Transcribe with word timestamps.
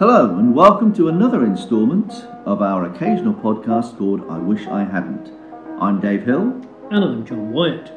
Hello, 0.00 0.38
and 0.38 0.54
welcome 0.54 0.94
to 0.94 1.08
another 1.08 1.44
instalment 1.44 2.24
of 2.46 2.62
our 2.62 2.86
occasional 2.86 3.34
podcast 3.34 3.98
called 3.98 4.24
I 4.30 4.38
Wish 4.38 4.66
I 4.66 4.82
Hadn't. 4.82 5.30
I'm 5.78 6.00
Dave 6.00 6.24
Hill. 6.24 6.58
And 6.90 7.04
I'm 7.04 7.26
John 7.26 7.52
Wyatt. 7.52 7.92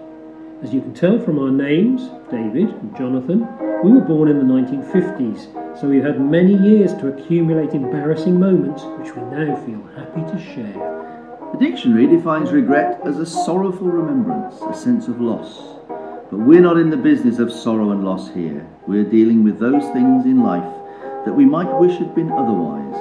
As 0.62 0.74
you 0.74 0.82
can 0.82 0.94
tell 0.94 1.18
from 1.18 1.40
our 1.40 1.50
names, 1.50 2.10
David 2.30 2.72
and 2.72 2.94
Jonathan, 2.98 3.48
we 3.86 3.94
were 3.94 4.02
born 4.02 4.28
in 4.28 4.38
the 4.38 4.44
1950s, 4.44 5.80
so 5.80 5.88
we've 5.88 6.04
had 6.04 6.20
many 6.20 6.56
years 6.56 6.94
to 6.96 7.08
accumulate 7.08 7.70
embarrassing 7.70 8.38
moments 8.38 8.84
which 9.00 9.16
we 9.16 9.22
now 9.22 9.56
feel 9.66 9.82
happy 9.96 10.24
to 10.30 10.44
share. 10.54 11.48
The 11.54 11.58
dictionary 11.58 12.08
defines 12.08 12.52
regret 12.52 13.00
as 13.06 13.20
a 13.20 13.26
sorrowful 13.26 13.88
remembrance, 13.88 14.56
a 14.70 14.74
sense 14.74 15.08
of 15.08 15.22
loss. 15.22 15.80
But 16.30 16.40
we're 16.40 16.60
not 16.60 16.76
in 16.76 16.90
the 16.90 16.98
business 16.98 17.40
of 17.40 17.50
sorrow 17.50 17.92
and 17.92 18.04
loss 18.04 18.30
here. 18.30 18.68
We're 18.88 19.06
dealing 19.06 19.46
with 19.46 19.58
those 19.58 19.86
things 19.94 20.26
in 20.26 20.44
life 20.44 20.83
that 21.26 21.34
we 21.34 21.46
might 21.46 21.80
wish 21.80 21.98
had 21.98 22.14
been 22.14 22.32
otherwise, 22.32 22.96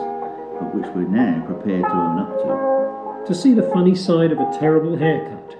but 0.60 0.74
which 0.74 0.86
we're 0.94 1.08
now 1.08 1.44
prepared 1.46 1.82
to 1.82 1.90
own 1.90 2.18
up 2.18 2.38
to. 2.38 3.26
To 3.26 3.34
see 3.34 3.52
the 3.52 3.70
funny 3.70 3.94
side 3.94 4.32
of 4.32 4.38
a 4.38 4.58
terrible 4.58 4.96
haircut, 4.96 5.56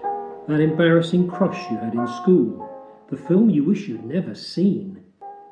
that 0.49 0.61
embarrassing 0.61 1.29
crush 1.29 1.71
you 1.71 1.77
had 1.79 1.95
in 1.95 2.07
school, 2.07 2.69
the 3.09 3.17
film 3.17 3.51
you 3.51 3.65
wish 3.65 3.89
you'd 3.89 4.05
never 4.05 4.35
seen, 4.35 5.05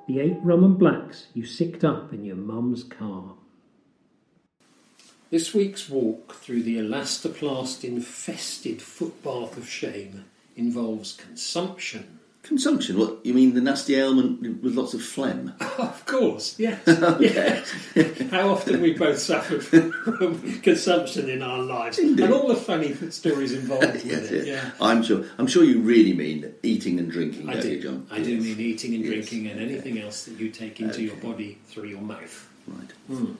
the 0.06 0.20
eight 0.20 0.38
rum 0.42 0.64
and 0.64 0.78
blacks 0.78 1.26
you 1.34 1.44
sicked 1.44 1.84
up 1.84 2.12
in 2.12 2.24
your 2.24 2.36
mum's 2.36 2.84
car. 2.84 3.34
This 5.30 5.52
week's 5.52 5.88
walk 5.88 6.34
through 6.34 6.62
the 6.62 6.78
elastoplast 6.78 7.84
infested 7.84 8.82
footbath 8.82 9.56
of 9.56 9.68
shame 9.68 10.24
involves 10.56 11.12
consumption. 11.12 12.19
Consumption? 12.42 12.98
What, 12.98 13.24
you 13.24 13.34
mean 13.34 13.54
the 13.54 13.60
nasty 13.60 13.94
ailment 13.96 14.40
with 14.62 14.74
lots 14.74 14.94
of 14.94 15.02
phlegm? 15.02 15.52
of 15.78 16.04
course, 16.06 16.58
yes. 16.58 16.80
yes. 17.20 17.70
How 18.30 18.48
often 18.50 18.80
we 18.80 18.94
both 18.94 19.18
suffered 19.18 19.62
from 19.62 20.60
consumption 20.62 21.28
in 21.28 21.42
our 21.42 21.58
lives, 21.58 21.98
Indeed. 21.98 22.24
and 22.24 22.34
all 22.34 22.48
the 22.48 22.56
funny 22.56 22.94
stories 23.10 23.52
involved 23.52 23.84
yes, 24.04 24.04
with 24.04 24.32
it. 24.32 24.46
yes. 24.46 24.64
Yeah. 24.64 24.70
I'm 24.80 25.02
sure. 25.02 25.24
I'm 25.38 25.46
sure 25.46 25.64
you 25.64 25.80
really 25.80 26.14
mean 26.14 26.52
eating 26.62 26.98
and 26.98 27.10
drinking, 27.10 27.48
I 27.50 27.52
don't 27.54 27.62
do, 27.62 27.70
you, 27.72 27.82
John? 27.82 28.06
I 28.10 28.20
do 28.22 28.40
mean 28.40 28.58
eating 28.58 28.94
and 28.94 29.04
Yes. 29.04 29.12
drinking 29.28 29.46
and 29.50 29.60
anything 29.60 29.98
else 29.98 30.24
that 30.24 30.38
you 30.40 30.48
take 30.50 30.80
into 30.80 31.02
your 31.02 31.16
body 31.16 31.58
through 31.68 31.88
your 31.88 32.00
mouth. 32.00 32.48
Right. 32.66 32.92
Hmm. 33.06 33.32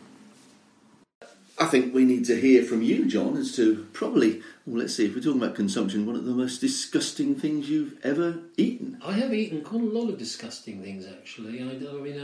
I 1.60 1.66
think 1.66 1.92
we 1.94 2.06
need 2.06 2.24
to 2.24 2.40
hear 2.40 2.62
from 2.64 2.80
you, 2.80 3.04
John, 3.04 3.36
as 3.36 3.54
to 3.56 3.86
probably, 3.92 4.40
well, 4.64 4.78
let's 4.80 4.94
see, 4.94 5.04
if 5.04 5.14
we're 5.14 5.20
talking 5.20 5.42
about 5.42 5.54
consumption, 5.54 6.06
one 6.06 6.16
of 6.16 6.24
the 6.24 6.32
most 6.32 6.58
disgusting 6.62 7.34
things 7.34 7.68
you've 7.68 7.98
ever 8.02 8.38
eaten. 8.56 8.98
I 9.04 9.12
have 9.12 9.34
eaten 9.34 9.60
quite 9.62 9.82
a 9.82 9.84
lot 9.84 10.08
of 10.08 10.16
disgusting 10.16 10.82
things, 10.82 11.04
actually. 11.06 11.60
I, 11.60 11.66
I 11.66 12.00
mean, 12.00 12.18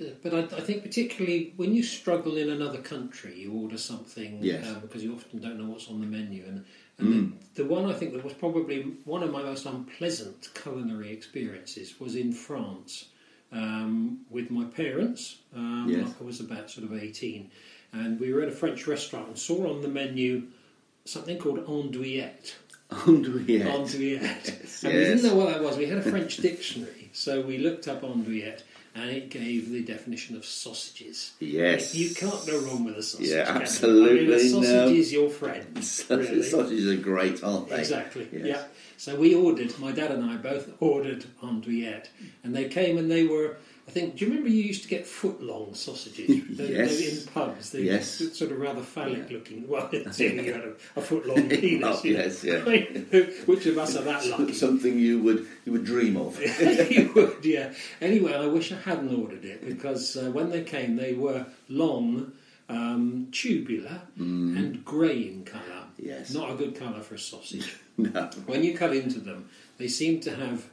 uh, 0.00 0.04
but 0.24 0.34
I, 0.34 0.38
I 0.56 0.60
think 0.60 0.82
particularly 0.82 1.52
when 1.56 1.72
you 1.72 1.84
struggle 1.84 2.36
in 2.36 2.50
another 2.50 2.78
country, 2.78 3.38
you 3.38 3.52
order 3.52 3.78
something 3.78 4.38
Yes. 4.42 4.66
because 4.82 5.04
you 5.04 5.14
often 5.14 5.40
don't 5.40 5.58
know 5.58 5.70
what's 5.70 5.88
on 5.88 6.00
the 6.00 6.06
menu. 6.08 6.44
And, 6.48 6.64
and 6.98 7.38
the, 7.54 7.62
the 7.62 7.68
one 7.68 7.86
I 7.88 7.92
think 7.94 8.12
that 8.14 8.24
was 8.24 8.32
probably 8.34 8.82
one 9.04 9.22
of 9.22 9.30
my 9.30 9.42
most 9.42 9.66
unpleasant 9.66 10.48
culinary 10.54 11.12
experiences 11.12 12.00
was 12.00 12.16
in 12.16 12.32
France 12.32 13.04
um, 13.52 14.22
with 14.30 14.50
my 14.50 14.64
parents. 14.64 15.36
Um, 15.54 15.86
Yes. 15.88 16.12
I 16.20 16.24
was 16.24 16.40
about 16.40 16.70
sort 16.70 16.86
of 16.90 16.92
eighteen, 17.00 17.50
and 17.92 18.20
we 18.20 18.32
were 18.32 18.42
at 18.42 18.48
a 18.48 18.52
French 18.52 18.86
restaurant 18.86 19.28
and 19.28 19.38
saw 19.38 19.72
on 19.72 19.82
the 19.82 19.88
menu 19.88 20.44
something 21.04 21.38
called 21.38 21.66
andouillette. 21.66 22.54
Andouillette. 22.90 23.66
Andouillette. 23.66 24.60
Yes, 24.80 24.84
and 24.84 24.94
we 24.94 25.00
didn't 25.00 25.22
know 25.22 25.34
what 25.34 25.48
that 25.48 25.62
was. 25.62 25.76
We 25.76 25.86
had 25.86 25.98
a 25.98 26.02
French 26.10 26.38
dictionary, 26.38 27.10
so 27.12 27.40
we 27.40 27.58
looked 27.58 27.86
up 27.86 28.02
andouillette, 28.02 28.62
and 28.94 29.10
it 29.10 29.30
gave 29.30 29.70
the 29.70 29.82
definition 29.82 30.36
of 30.36 30.44
sausages. 30.44 31.32
Yes. 31.38 31.94
You 31.94 32.14
can't 32.14 32.46
go 32.46 32.58
wrong 32.60 32.84
with 32.84 32.96
a 32.96 33.02
sausage. 33.02 33.28
Yeah, 33.28 33.44
can 33.44 33.56
you? 33.56 33.62
absolutely, 33.62 34.18
I 34.20 34.22
mean, 34.22 34.32
a 34.32 34.50
sausage 34.50 34.70
no. 34.70 34.88
is 34.88 35.12
your 35.12 35.30
friend. 35.30 35.66
really. 36.10 36.42
Sausages 36.42 36.88
are 36.88 37.02
great, 37.02 37.44
aren't 37.44 37.68
they? 37.68 37.78
Exactly. 37.78 38.28
Yes. 38.32 38.44
Yeah. 38.44 38.64
So 38.96 39.16
we 39.16 39.34
ordered. 39.34 39.78
My 39.78 39.92
dad 39.92 40.10
and 40.10 40.28
I 40.28 40.36
both 40.36 40.70
ordered 40.80 41.24
andouillette, 41.42 42.08
and 42.42 42.54
they 42.54 42.68
came 42.68 42.98
and 42.98 43.10
they 43.10 43.24
were. 43.24 43.58
I 43.90 43.92
think. 43.92 44.16
Do 44.16 44.24
you 44.24 44.30
remember 44.30 44.50
you 44.50 44.62
used 44.62 44.84
to 44.84 44.88
get 44.88 45.04
foot 45.04 45.42
long 45.42 45.74
sausages? 45.74 46.28
They- 46.56 46.70
Yes. 46.74 47.26
in 47.26 47.32
pubs. 47.32 47.70
They 47.70 47.82
Yes. 47.82 48.06
Sort 48.38 48.52
of 48.52 48.60
rather 48.60 48.82
phallic 48.82 49.28
looking. 49.30 49.66
Well, 49.66 49.88
you 49.92 50.04
had 50.04 50.62
a, 50.62 50.74
a 50.94 51.00
foot 51.00 51.26
long 51.26 51.48
penis. 51.60 51.82
Oh, 51.84 52.00
yes, 52.04 52.44
yeah. 52.44 52.60
Which 53.46 53.66
of 53.66 53.76
us 53.78 53.96
are 53.96 54.02
that 54.04 54.24
lucky? 54.26 54.52
Something 54.52 54.96
you 54.98 55.20
would 55.22 55.44
you 55.64 55.72
would 55.72 55.84
dream 55.84 56.16
of. 56.16 56.40
you 56.90 57.10
would, 57.16 57.44
yeah. 57.44 57.72
Anyway, 58.00 58.32
I 58.32 58.46
wish 58.46 58.70
I 58.70 58.76
hadn't 58.76 59.12
ordered 59.12 59.44
it 59.44 59.66
because 59.66 60.16
uh, 60.16 60.30
when 60.30 60.50
they 60.50 60.62
came, 60.62 60.94
they 60.94 61.14
were 61.14 61.44
long, 61.68 62.30
um, 62.68 63.26
tubular, 63.32 64.02
and 64.16 64.84
grey 64.84 65.18
in 65.32 65.44
colour. 65.44 65.64
Mm. 65.64 66.06
Yes. 66.10 66.32
Not 66.32 66.52
a 66.52 66.54
good 66.54 66.76
colour 66.76 67.00
for 67.00 67.16
a 67.16 67.18
sausage. 67.18 67.74
no. 67.98 68.30
when 68.46 68.62
you 68.62 68.72
cut 68.78 68.94
into 68.94 69.18
them, 69.18 69.48
they 69.78 69.88
seem 69.88 70.20
to 70.20 70.30
have 70.36 70.64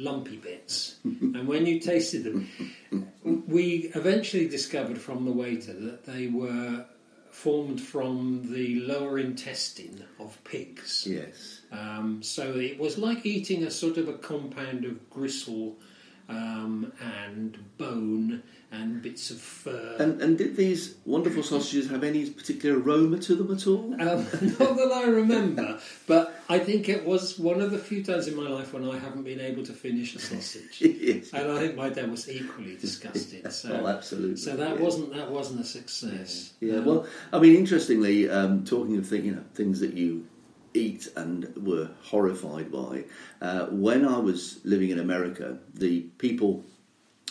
lumpy 0.00 0.36
bits. 0.36 0.96
and 1.04 1.46
when 1.46 1.66
you 1.66 1.78
tasted 1.78 2.24
them, 2.24 2.48
we 3.46 3.90
eventually 3.94 4.48
discovered 4.48 4.98
from 4.98 5.24
the 5.24 5.32
waiter 5.32 5.72
that 5.72 6.04
they 6.04 6.26
were 6.26 6.84
formed 7.30 7.80
from 7.80 8.42
the 8.52 8.80
lower 8.80 9.18
intestine 9.18 10.04
of 10.18 10.42
pigs. 10.44 11.06
Yes. 11.06 11.60
Um, 11.70 12.22
so 12.22 12.56
it 12.56 12.78
was 12.78 12.98
like 12.98 13.24
eating 13.24 13.62
a 13.64 13.70
sort 13.70 13.98
of 13.98 14.08
a 14.08 14.14
compound 14.14 14.84
of 14.84 15.08
gristle 15.10 15.76
um, 16.28 16.92
and 17.24 17.58
bone 17.76 18.42
and 18.72 19.02
bits 19.02 19.30
of 19.30 19.40
fur. 19.40 19.96
And 19.98 20.20
and 20.22 20.38
did 20.38 20.56
these 20.56 20.94
wonderful 21.04 21.42
sausages 21.42 21.90
have 21.90 22.04
any 22.04 22.30
particular 22.30 22.78
aroma 22.78 23.18
to 23.18 23.34
them 23.34 23.50
at 23.50 23.66
all? 23.66 23.94
Um, 23.94 23.98
not 24.58 24.76
that 24.76 24.92
I 24.92 25.06
remember, 25.08 25.80
but 26.06 26.29
I 26.50 26.58
think 26.58 26.88
it 26.88 27.06
was 27.06 27.38
one 27.38 27.60
of 27.60 27.70
the 27.70 27.78
few 27.78 28.02
times 28.02 28.26
in 28.26 28.34
my 28.34 28.48
life 28.48 28.72
when 28.72 28.84
I 28.88 28.98
haven't 28.98 29.22
been 29.22 29.38
able 29.40 29.62
to 29.64 29.72
finish 29.72 30.16
a 30.16 30.18
sausage. 30.30 30.80
yes. 30.80 31.32
And 31.32 31.50
I 31.50 31.58
think 31.60 31.76
my 31.76 31.88
dad 31.88 32.10
was 32.10 32.28
equally 32.28 32.76
disgusted. 32.76 33.52
So, 33.52 33.80
oh, 33.82 33.86
absolutely. 33.86 34.36
so 34.36 34.56
that 34.56 34.76
yeah. 34.76 34.82
wasn't 34.82 35.14
that 35.14 35.30
wasn't 35.30 35.60
a 35.60 35.64
success. 35.64 36.54
Yeah, 36.60 36.78
Um, 36.78 36.84
well, 36.86 37.06
I 37.32 37.38
mean, 37.38 37.54
interestingly, 37.54 38.28
um, 38.28 38.64
talking 38.64 38.96
of 38.98 39.06
thing, 39.06 39.24
you 39.26 39.32
know, 39.36 39.44
things 39.54 39.78
that 39.78 39.94
you 39.94 40.26
eat 40.74 41.08
and 41.16 41.52
were 41.56 41.90
horrified 42.02 42.72
by, 42.72 43.04
uh, 43.40 43.66
when 43.66 44.04
I 44.06 44.18
was 44.18 44.60
living 44.64 44.90
in 44.90 44.98
America, 44.98 45.58
the 45.74 46.00
people 46.18 46.64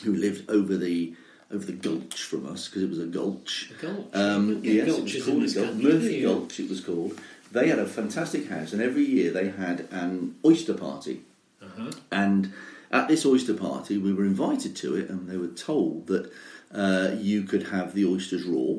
who 0.04 0.14
lived 0.16 0.50
over 0.50 0.78
the 0.78 1.14
over 1.52 1.66
the 1.66 1.74
gulch 1.74 2.24
from 2.24 2.46
us, 2.46 2.68
because 2.68 2.84
it 2.84 2.90
was 2.90 3.00
a 3.00 3.08
gulch. 3.08 3.72
A 3.72 3.86
gulch. 3.86 4.16
Um, 4.16 4.62
yes, 4.64 4.88
it 4.88 5.04
was 5.04 5.26
called 5.26 5.44
a 5.44 5.52
gulch. 5.52 5.84
Murphy? 5.84 6.22
Gulch, 6.22 6.60
it 6.60 6.70
was 6.70 6.80
called. 6.80 7.20
They 7.52 7.68
had 7.68 7.80
a 7.80 7.86
fantastic 7.86 8.50
house, 8.50 8.74
and 8.74 8.82
every 8.82 9.04
year 9.04 9.32
they 9.32 9.50
had 9.50 9.88
an 9.92 10.36
oyster 10.46 10.74
party. 10.74 11.22
uh-huh. 11.62 11.92
And 12.12 12.54
at 12.92 13.08
this 13.08 13.26
oyster 13.26 13.54
party, 13.54 13.98
we 13.98 14.14
were 14.14 14.26
invited 14.26 14.76
to 14.78 14.96
it, 14.96 15.10
and 15.10 15.30
they 15.30 15.38
were 15.38 15.48
told 15.48 16.08
that 16.08 16.32
uh, 16.74 17.12
you 17.18 17.44
could 17.44 17.64
have 17.70 17.94
the 17.94 18.06
oysters 18.06 18.44
raw, 18.46 18.78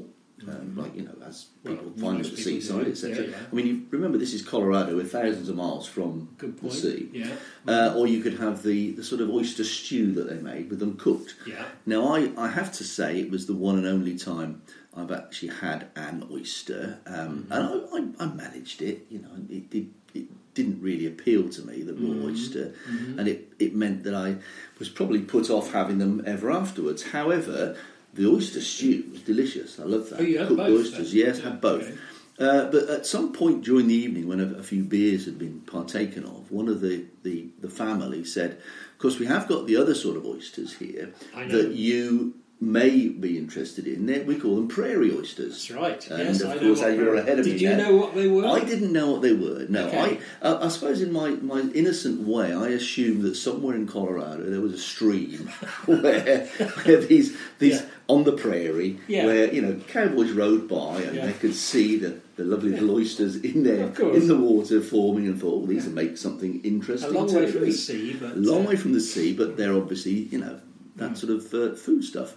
um, 0.48 0.74
like 0.76 0.94
you 0.96 1.02
know, 1.02 1.14
as 1.26 1.46
Well, 1.64 1.76
people 1.76 1.92
find 1.92 2.16
most 2.18 2.30
at 2.30 2.36
the 2.36 2.42
seaside, 2.42 2.88
etc. 2.88 3.24
yeah, 3.24 3.30
yeah. 3.30 3.36
I 3.50 3.54
mean, 3.54 3.66
you 3.66 3.86
remember 3.90 4.16
this 4.18 4.32
is 4.32 4.42
Colorado, 4.42 4.96
we're 4.96 5.04
thousands 5.04 5.48
of 5.48 5.56
miles 5.56 5.86
from 5.86 6.28
the 6.38 6.70
sea. 6.70 7.08
Yeah. 7.12 7.30
Uh, 7.68 7.94
or 7.96 8.06
you 8.06 8.22
could 8.22 8.38
have 8.38 8.62
the, 8.62 8.92
the 8.92 9.04
sort 9.04 9.20
of 9.20 9.28
oyster 9.30 9.64
stew 9.64 10.12
that 10.12 10.28
they 10.30 10.38
made 10.38 10.70
with 10.70 10.78
them 10.78 10.96
cooked. 10.96 11.34
Yeah. 11.46 11.64
Now, 11.84 12.14
I, 12.14 12.30
I 12.36 12.48
have 12.48 12.72
to 12.72 12.84
say, 12.84 13.20
it 13.20 13.30
was 13.30 13.46
the 13.46 13.54
one 13.54 13.76
and 13.76 13.86
only 13.86 14.16
time 14.16 14.62
I've 14.96 15.12
actually 15.12 15.48
had 15.54 15.88
an 15.96 16.26
oyster, 16.30 16.98
um, 17.06 17.46
Mm-hmm. 17.48 17.52
and 17.52 18.10
I, 18.20 18.24
I, 18.24 18.24
I 18.24 18.34
managed 18.34 18.82
it. 18.82 19.06
You 19.10 19.20
know, 19.20 19.30
it, 19.48 19.70
did, 19.70 19.90
it 20.14 20.26
didn't 20.54 20.82
really 20.82 21.06
appeal 21.06 21.48
to 21.50 21.62
me 21.62 21.82
the 21.82 21.94
raw 21.94 22.00
Mm-hmm. 22.00 22.26
oyster, 22.26 22.74
and 23.18 23.28
it, 23.28 23.52
it 23.58 23.74
meant 23.74 24.02
that 24.04 24.14
I 24.14 24.36
was 24.78 24.88
probably 24.88 25.20
put 25.20 25.48
off 25.50 25.72
having 25.72 25.98
them 25.98 26.22
ever 26.26 26.50
afterwards. 26.50 27.02
However, 27.04 27.76
the 28.14 28.26
oyster 28.26 28.60
stew 28.60 29.04
was 29.12 29.22
delicious. 29.22 29.78
I 29.78 29.84
love 29.84 30.10
that. 30.10 30.20
Oh, 30.20 30.22
you 30.24 30.38
had 30.38 30.48
Cooked 30.48 30.58
both, 30.58 30.80
oysters, 30.80 31.12
then? 31.12 31.26
yes, 31.26 31.38
Yeah, 31.38 31.44
had 31.44 31.60
both. 31.60 31.82
okay. 31.82 31.98
Uh, 32.40 32.64
but 32.70 32.88
at 32.88 33.04
some 33.04 33.32
point 33.34 33.62
during 33.62 33.86
the 33.86 33.94
evening, 33.94 34.26
when 34.26 34.40
a, 34.40 34.54
a 34.58 34.62
few 34.62 34.82
beers 34.82 35.26
had 35.26 35.38
been 35.38 35.60
partaken 35.60 36.24
of, 36.24 36.50
one 36.50 36.68
of 36.68 36.80
the, 36.80 37.04
the, 37.22 37.46
the 37.60 37.68
family 37.68 38.24
said, 38.24 38.52
Of 38.52 38.98
course, 38.98 39.18
we 39.18 39.26
have 39.26 39.46
got 39.46 39.66
the 39.66 39.76
other 39.76 39.94
sort 39.94 40.16
of 40.16 40.24
oysters 40.24 40.72
here 40.78 41.12
that 41.34 41.72
you 41.72 42.34
may 42.62 43.08
be 43.08 43.38
interested 43.38 43.86
in. 43.86 44.04
They're- 44.04 44.22
We 44.24 44.34
call 44.36 44.56
them 44.56 44.68
prairie 44.68 45.10
oysters. 45.16 45.52
That's 45.52 45.70
right. 45.70 46.10
And 46.10 46.18
yes, 46.28 46.40
of 46.42 46.50
I 46.50 46.58
course, 46.58 46.80
you're 46.80 47.14
ahead 47.14 47.38
of 47.38 47.46
Did 47.46 47.54
me 47.54 47.60
you 47.62 47.70
now. 47.70 47.76
know 47.78 47.96
what 47.96 48.14
they 48.14 48.28
were? 48.28 48.44
I 48.46 48.60
didn't 48.64 48.92
know 48.92 49.10
what 49.10 49.22
they 49.22 49.32
were. 49.32 49.64
No, 49.70 49.86
Okay. 49.86 50.18
I, 50.42 50.46
uh, 50.46 50.58
I 50.66 50.68
suppose 50.68 51.00
in 51.00 51.10
my, 51.10 51.30
my 51.30 51.62
innocent 51.72 52.20
way, 52.28 52.52
I 52.52 52.68
assumed 52.68 53.22
that 53.22 53.36
somewhere 53.36 53.74
in 53.74 53.86
Colorado 53.86 54.44
there 54.50 54.60
was 54.60 54.74
a 54.74 54.78
stream 54.78 55.48
where, 55.86 56.46
where 56.84 57.00
these 57.00 57.34
these 57.60 57.76
Yeah. 57.80 57.86
on 58.08 58.24
the 58.24 58.32
prairie, 58.32 58.98
Yeah. 59.08 59.24
where 59.24 59.52
you 59.54 59.62
know 59.62 59.76
cowboys 59.88 60.30
rode 60.32 60.68
by 60.68 61.00
and 61.00 61.16
Yeah. 61.16 61.26
they 61.26 61.32
could 61.32 61.54
see 61.54 61.96
the, 61.96 62.16
the 62.36 62.44
lovely 62.44 62.72
little 62.72 62.90
oysters 62.90 63.36
in 63.36 63.62
there 63.64 63.86
in 64.12 64.28
the 64.28 64.36
water 64.36 64.82
forming, 64.82 65.26
and 65.28 65.40
thought, 65.40 65.58
well, 65.60 65.66
these 65.66 65.86
will 65.86 65.94
make 65.94 66.18
something 66.18 66.60
a 66.62 66.66
interesting. 66.66 67.14
long 67.14 67.32
way 67.32 67.50
from 67.50 67.62
the 67.64 67.72
sea, 67.72 68.16
but 68.20 68.36
long 68.36 68.66
uh, 68.66 68.68
way 68.68 68.76
from 68.76 68.92
the 68.92 69.00
sea, 69.00 69.32
but 69.32 69.56
they're 69.56 69.72
obviously 69.74 70.12
you 70.30 70.38
know 70.38 70.60
that 70.96 71.16
sort 71.16 71.32
of 71.32 71.54
uh, 71.54 71.74
food 71.74 72.04
stuff. 72.04 72.36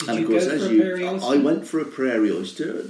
Did 0.00 0.08
and 0.08 0.18
of 0.24 0.30
course, 0.30 0.46
as 0.46 0.70
you. 0.70 1.06
I 1.22 1.36
went 1.36 1.66
for 1.66 1.78
a 1.80 1.84
prairie 1.84 2.32
oyster. 2.32 2.84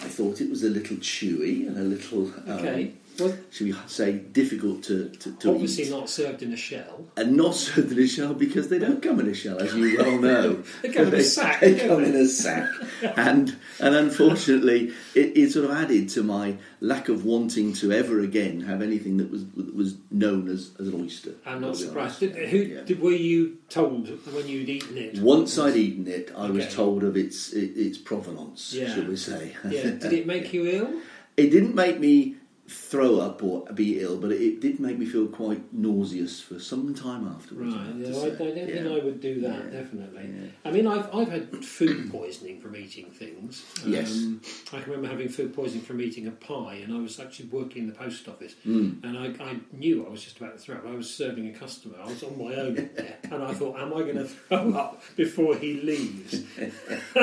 I 0.00 0.08
thought 0.08 0.40
it 0.40 0.50
was 0.50 0.62
a 0.62 0.68
little 0.68 0.96
chewy 0.98 1.66
and 1.66 1.78
a 1.78 1.82
little, 1.82 2.26
um, 2.46 2.58
Okay. 2.58 2.92
Well, 3.18 3.36
should 3.50 3.66
we 3.68 3.74
say, 3.86 4.12
difficult 4.12 4.82
to, 4.84 5.08
to, 5.08 5.32
to 5.36 5.50
obviously 5.50 5.84
eat. 5.84 5.90
not 5.90 6.08
served 6.10 6.42
in 6.42 6.52
a 6.52 6.56
shell. 6.56 7.06
And 7.16 7.36
not 7.36 7.54
served 7.54 7.92
in 7.92 7.98
a 7.98 8.06
shell 8.06 8.34
because 8.34 8.68
they 8.68 8.78
don't 8.78 9.02
come 9.02 9.20
in 9.20 9.28
a 9.28 9.34
shell, 9.34 9.58
as 9.58 9.74
you 9.74 9.96
well 9.98 10.18
know. 10.20 10.62
They 10.82 10.90
come 10.90 11.08
in 11.08 11.14
a 11.14 11.22
sack, 11.22 11.60
They 11.60 11.78
come 11.78 12.04
in 12.04 12.14
a 12.14 12.26
sack, 12.26 12.68
and 13.16 13.56
and 13.80 13.94
unfortunately, 13.94 14.92
it, 15.14 15.36
it 15.36 15.52
sort 15.52 15.64
of 15.66 15.70
added 15.72 16.08
to 16.10 16.22
my 16.22 16.56
lack 16.80 17.08
of 17.08 17.24
wanting 17.24 17.72
to 17.74 17.92
ever 17.92 18.20
again 18.20 18.60
have 18.62 18.82
anything 18.82 19.16
that 19.18 19.30
was 19.30 19.46
that 19.56 19.74
was 19.74 19.96
known 20.10 20.48
as, 20.48 20.70
as 20.78 20.88
an 20.88 21.00
oyster. 21.00 21.32
I'm 21.46 21.60
not 21.60 21.76
surprised. 21.76 22.20
Did, 22.20 22.34
who 22.48 22.58
Yeah. 22.58 22.82
did, 22.82 23.00
were 23.00 23.12
you 23.12 23.58
told 23.68 24.08
when 24.34 24.48
you'd 24.48 24.68
eaten 24.68 24.96
it? 24.98 25.18
Once 25.20 25.58
I'd 25.58 25.76
eaten 25.76 26.06
it, 26.06 26.32
I 26.36 26.50
was 26.50 26.72
told 26.74 27.04
of 27.04 27.16
its 27.16 27.52
its 27.52 27.98
provenance, 27.98 28.74
Yeah. 28.74 28.94
shall 28.94 29.04
we 29.04 29.16
say? 29.16 29.56
Yeah. 29.68 29.82
Did 29.90 30.12
it 30.12 30.26
make 30.34 30.52
you 30.52 30.66
ill? 30.66 31.00
It 31.36 31.50
didn't 31.50 31.74
make 31.74 32.00
me 32.00 32.36
throw 32.68 33.20
up 33.20 33.42
or 33.44 33.64
be 33.74 34.00
ill, 34.00 34.16
but 34.16 34.32
it 34.32 34.60
did 34.60 34.80
make 34.80 34.98
me 34.98 35.06
feel 35.06 35.26
quite 35.28 35.72
nauseous 35.72 36.40
for 36.40 36.58
some 36.58 36.94
time 36.94 37.26
afterwards. 37.28 37.74
I 37.74 37.78
Right. 37.78 37.86
have 37.86 38.00
Yeah, 38.00 38.08
I, 38.08 38.24
I 38.26 38.28
don't 38.30 38.54
think 38.66 38.86
I 38.86 39.04
would 39.04 39.20
do 39.20 39.40
that. 39.42 39.64
Yeah. 39.66 39.80
Definitely. 39.80 40.22
Yeah. 40.34 40.46
I 40.64 40.70
mean, 40.72 40.86
I've 40.86 41.14
I've 41.14 41.28
had 41.28 41.64
food 41.64 42.10
poisoning 42.10 42.60
from 42.60 42.74
eating 42.76 43.06
things. 43.06 43.64
Um, 43.84 43.92
Yes. 43.92 44.26
I 44.72 44.80
can 44.80 44.90
remember 44.92 45.08
having 45.08 45.28
food 45.28 45.54
poisoning 45.54 45.84
from 45.84 46.00
eating 46.00 46.26
a 46.26 46.32
pie, 46.32 46.80
and 46.82 46.92
I 46.92 46.98
was 46.98 47.20
actually 47.20 47.48
working 47.50 47.82
in 47.82 47.88
the 47.88 47.94
post 47.94 48.26
office, 48.28 48.54
Mm. 48.66 49.02
and 49.04 49.16
I, 49.16 49.26
I 49.44 49.56
knew 49.72 50.04
I 50.04 50.10
was 50.10 50.24
just 50.24 50.38
about 50.38 50.52
to 50.54 50.58
throw 50.58 50.76
up. 50.76 50.86
I 50.86 50.94
was 50.94 51.12
serving 51.12 51.48
a 51.48 51.52
customer. 51.56 51.96
I 52.02 52.06
was 52.08 52.22
on 52.24 52.36
my 52.36 52.54
own 52.54 52.90
and 53.30 53.42
I 53.44 53.52
thought, 53.54 53.78
"Am 53.78 53.94
I 53.94 54.00
going 54.00 54.16
to 54.16 54.24
throw 54.24 54.72
up 54.74 55.02
before 55.14 55.54
he 55.56 55.80
leaves?" 55.82 56.42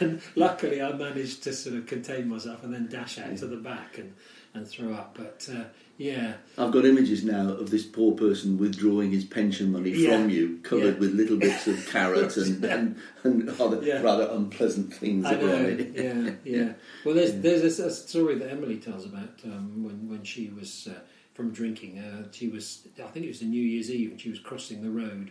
and 0.00 0.20
luckily, 0.36 0.82
I 0.82 0.92
managed 0.92 1.42
to 1.44 1.52
sort 1.52 1.76
of 1.76 1.86
contain 1.86 2.28
myself 2.28 2.62
and 2.64 2.72
then 2.72 2.88
dash 2.88 3.18
out 3.18 3.36
to 3.38 3.46
the 3.46 3.56
back 3.56 3.98
and, 3.98 4.14
and 4.54 4.66
throw 4.66 4.94
up. 4.94 5.16
But 5.18 5.48
uh, 5.52 5.64
yeah, 5.98 6.34
I've 6.56 6.72
got 6.72 6.84
images 6.84 7.24
now 7.24 7.48
of 7.50 7.70
this 7.70 7.84
poor 7.84 8.12
person 8.12 8.56
withdrawing 8.56 9.10
his 9.10 9.24
pension 9.24 9.72
money 9.72 9.90
Yeah. 9.90 10.10
from 10.20 10.30
you, 10.30 10.58
covered 10.62 10.94
Yeah. 10.94 11.00
with 11.00 11.12
little 11.14 11.36
bits 11.36 11.66
of 11.66 11.86
carrot 11.90 12.36
and, 12.36 12.64
and, 12.64 12.96
and 13.24 13.48
other 13.60 13.82
Yeah. 13.82 14.00
rather 14.00 14.28
unpleasant 14.30 14.94
things 14.94 15.26
I 15.26 15.34
know. 15.34 15.66
yeah, 15.94 16.30
yeah. 16.44 16.72
Well, 17.04 17.14
there's 17.14 17.34
there's 17.40 17.78
a, 17.80 17.86
a 17.86 17.90
story 17.90 18.36
that 18.36 18.50
Emily 18.50 18.76
tells 18.78 19.04
about 19.04 19.40
um, 19.44 19.84
when 19.84 20.08
when 20.08 20.24
she 20.24 20.48
was 20.48 20.88
uh, 20.90 21.00
from 21.34 21.50
drinking. 21.50 21.98
Uh, 21.98 22.28
she 22.32 22.48
was, 22.48 22.86
I 22.98 23.08
think 23.08 23.26
it 23.26 23.28
was 23.28 23.40
the 23.40 23.46
New 23.46 23.60
Year's 23.62 23.90
Eve, 23.90 24.12
and 24.12 24.20
she 24.20 24.30
was 24.30 24.38
crossing 24.38 24.82
the 24.82 24.90
road. 24.90 25.30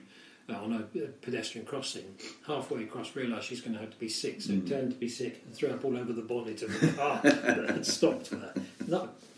On 0.50 0.74
a 0.74 0.80
pedestrian 1.22 1.66
crossing, 1.66 2.04
halfway 2.46 2.84
across, 2.84 3.16
realised 3.16 3.46
she's 3.46 3.62
going 3.62 3.74
to 3.74 3.80
have 3.80 3.92
to 3.92 3.98
be 3.98 4.10
sick, 4.10 4.42
so 4.42 4.52
Mm. 4.52 4.68
turned 4.68 4.92
to 4.92 4.98
be 4.98 5.08
sick 5.08 5.42
and 5.46 5.56
threw 5.56 5.70
up 5.70 5.86
all 5.86 5.96
over 5.98 6.12
the 6.12 6.22
bonnet 6.22 6.62
of 6.62 6.82
the 6.82 6.88
car 6.90 7.22
that 7.24 7.70
had 7.70 7.86
stopped 7.86 8.28
her. 8.28 8.54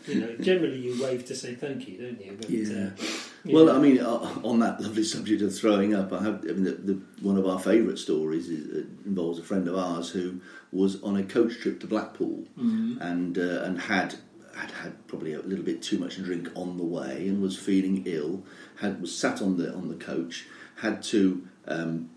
You 0.08 0.20
know, 0.20 0.36
generally 0.40 0.78
you 0.80 1.00
wave 1.02 1.24
to 1.26 1.34
say 1.36 1.54
thank 1.54 1.86
you, 1.88 1.98
don't 1.98 2.20
you? 2.24 2.36
But, 2.40 2.50
Yeah. 2.50 2.86
uh, 2.98 3.04
you 3.44 3.54
Well, 3.54 3.66
know. 3.66 3.76
I 3.76 3.78
mean, 3.80 4.00
on 4.00 4.58
that 4.60 4.80
lovely 4.80 5.04
subject 5.04 5.42
of 5.42 5.54
throwing 5.56 5.94
up, 5.94 6.12
I 6.12 6.22
have 6.24 6.44
I 6.44 6.52
mean, 6.52 6.64
the, 6.64 6.72
the, 6.72 7.00
one 7.22 7.36
of 7.38 7.46
our 7.46 7.58
favourite 7.60 7.98
stories 7.98 8.48
is, 8.48 8.84
uh, 8.84 8.86
involves 9.04 9.38
a 9.38 9.42
friend 9.44 9.66
of 9.68 9.76
ours 9.76 10.10
who 10.10 10.40
was 10.72 11.00
on 11.02 11.16
a 11.16 11.22
coach 11.22 11.58
trip 11.60 11.78
to 11.80 11.86
Blackpool 11.86 12.46
Mhm. 12.58 13.00
and 13.00 13.38
uh, 13.38 13.62
and 13.64 13.80
had 13.82 14.16
had 14.54 14.70
had 14.70 15.06
probably 15.06 15.34
a 15.34 15.42
little 15.42 15.64
bit 15.64 15.82
too 15.82 15.98
much 15.98 16.16
drink 16.22 16.50
on 16.56 16.78
the 16.78 16.84
way 16.84 17.26
and 17.28 17.40
was 17.42 17.56
feeling 17.56 18.02
ill. 18.06 18.44
Had 18.76 19.00
was 19.00 19.14
sat 19.14 19.40
on 19.42 19.56
the 19.58 19.72
on 19.74 19.88
the 19.88 19.94
coach, 19.96 20.46
had 20.76 21.02
to. 21.04 21.46
Um, 21.66 22.10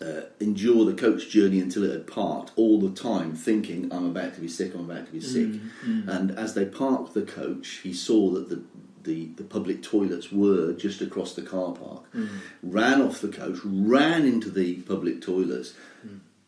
uh, 0.00 0.22
endure 0.38 0.84
the 0.84 0.94
coach 0.94 1.28
journey 1.28 1.60
until 1.60 1.82
it 1.82 1.90
had 1.90 2.06
parked 2.06 2.52
all 2.56 2.80
the 2.80 2.90
time, 2.90 3.34
thinking, 3.34 3.92
I'm 3.92 4.06
about 4.06 4.34
to 4.34 4.40
be 4.40 4.46
sick, 4.46 4.74
I'm 4.74 4.88
about 4.88 5.06
to 5.06 5.12
be 5.12 5.20
sick. 5.20 5.48
Mm-hmm. 5.48 6.08
And 6.08 6.30
as 6.38 6.54
they 6.54 6.64
parked 6.64 7.14
the 7.14 7.22
coach, 7.22 7.80
he 7.82 7.92
saw 7.92 8.30
that 8.30 8.48
the, 8.48 8.62
the, 9.02 9.26
the 9.36 9.42
public 9.42 9.82
toilets 9.82 10.30
were 10.30 10.72
just 10.72 11.00
across 11.00 11.34
the 11.34 11.42
car 11.42 11.72
park. 11.72 12.04
Ran 12.62 13.02
off 13.02 13.20
the 13.20 13.28
coach, 13.28 13.58
ran 13.64 14.24
into 14.24 14.50
the 14.50 14.76
public 14.82 15.20
toilets, 15.20 15.74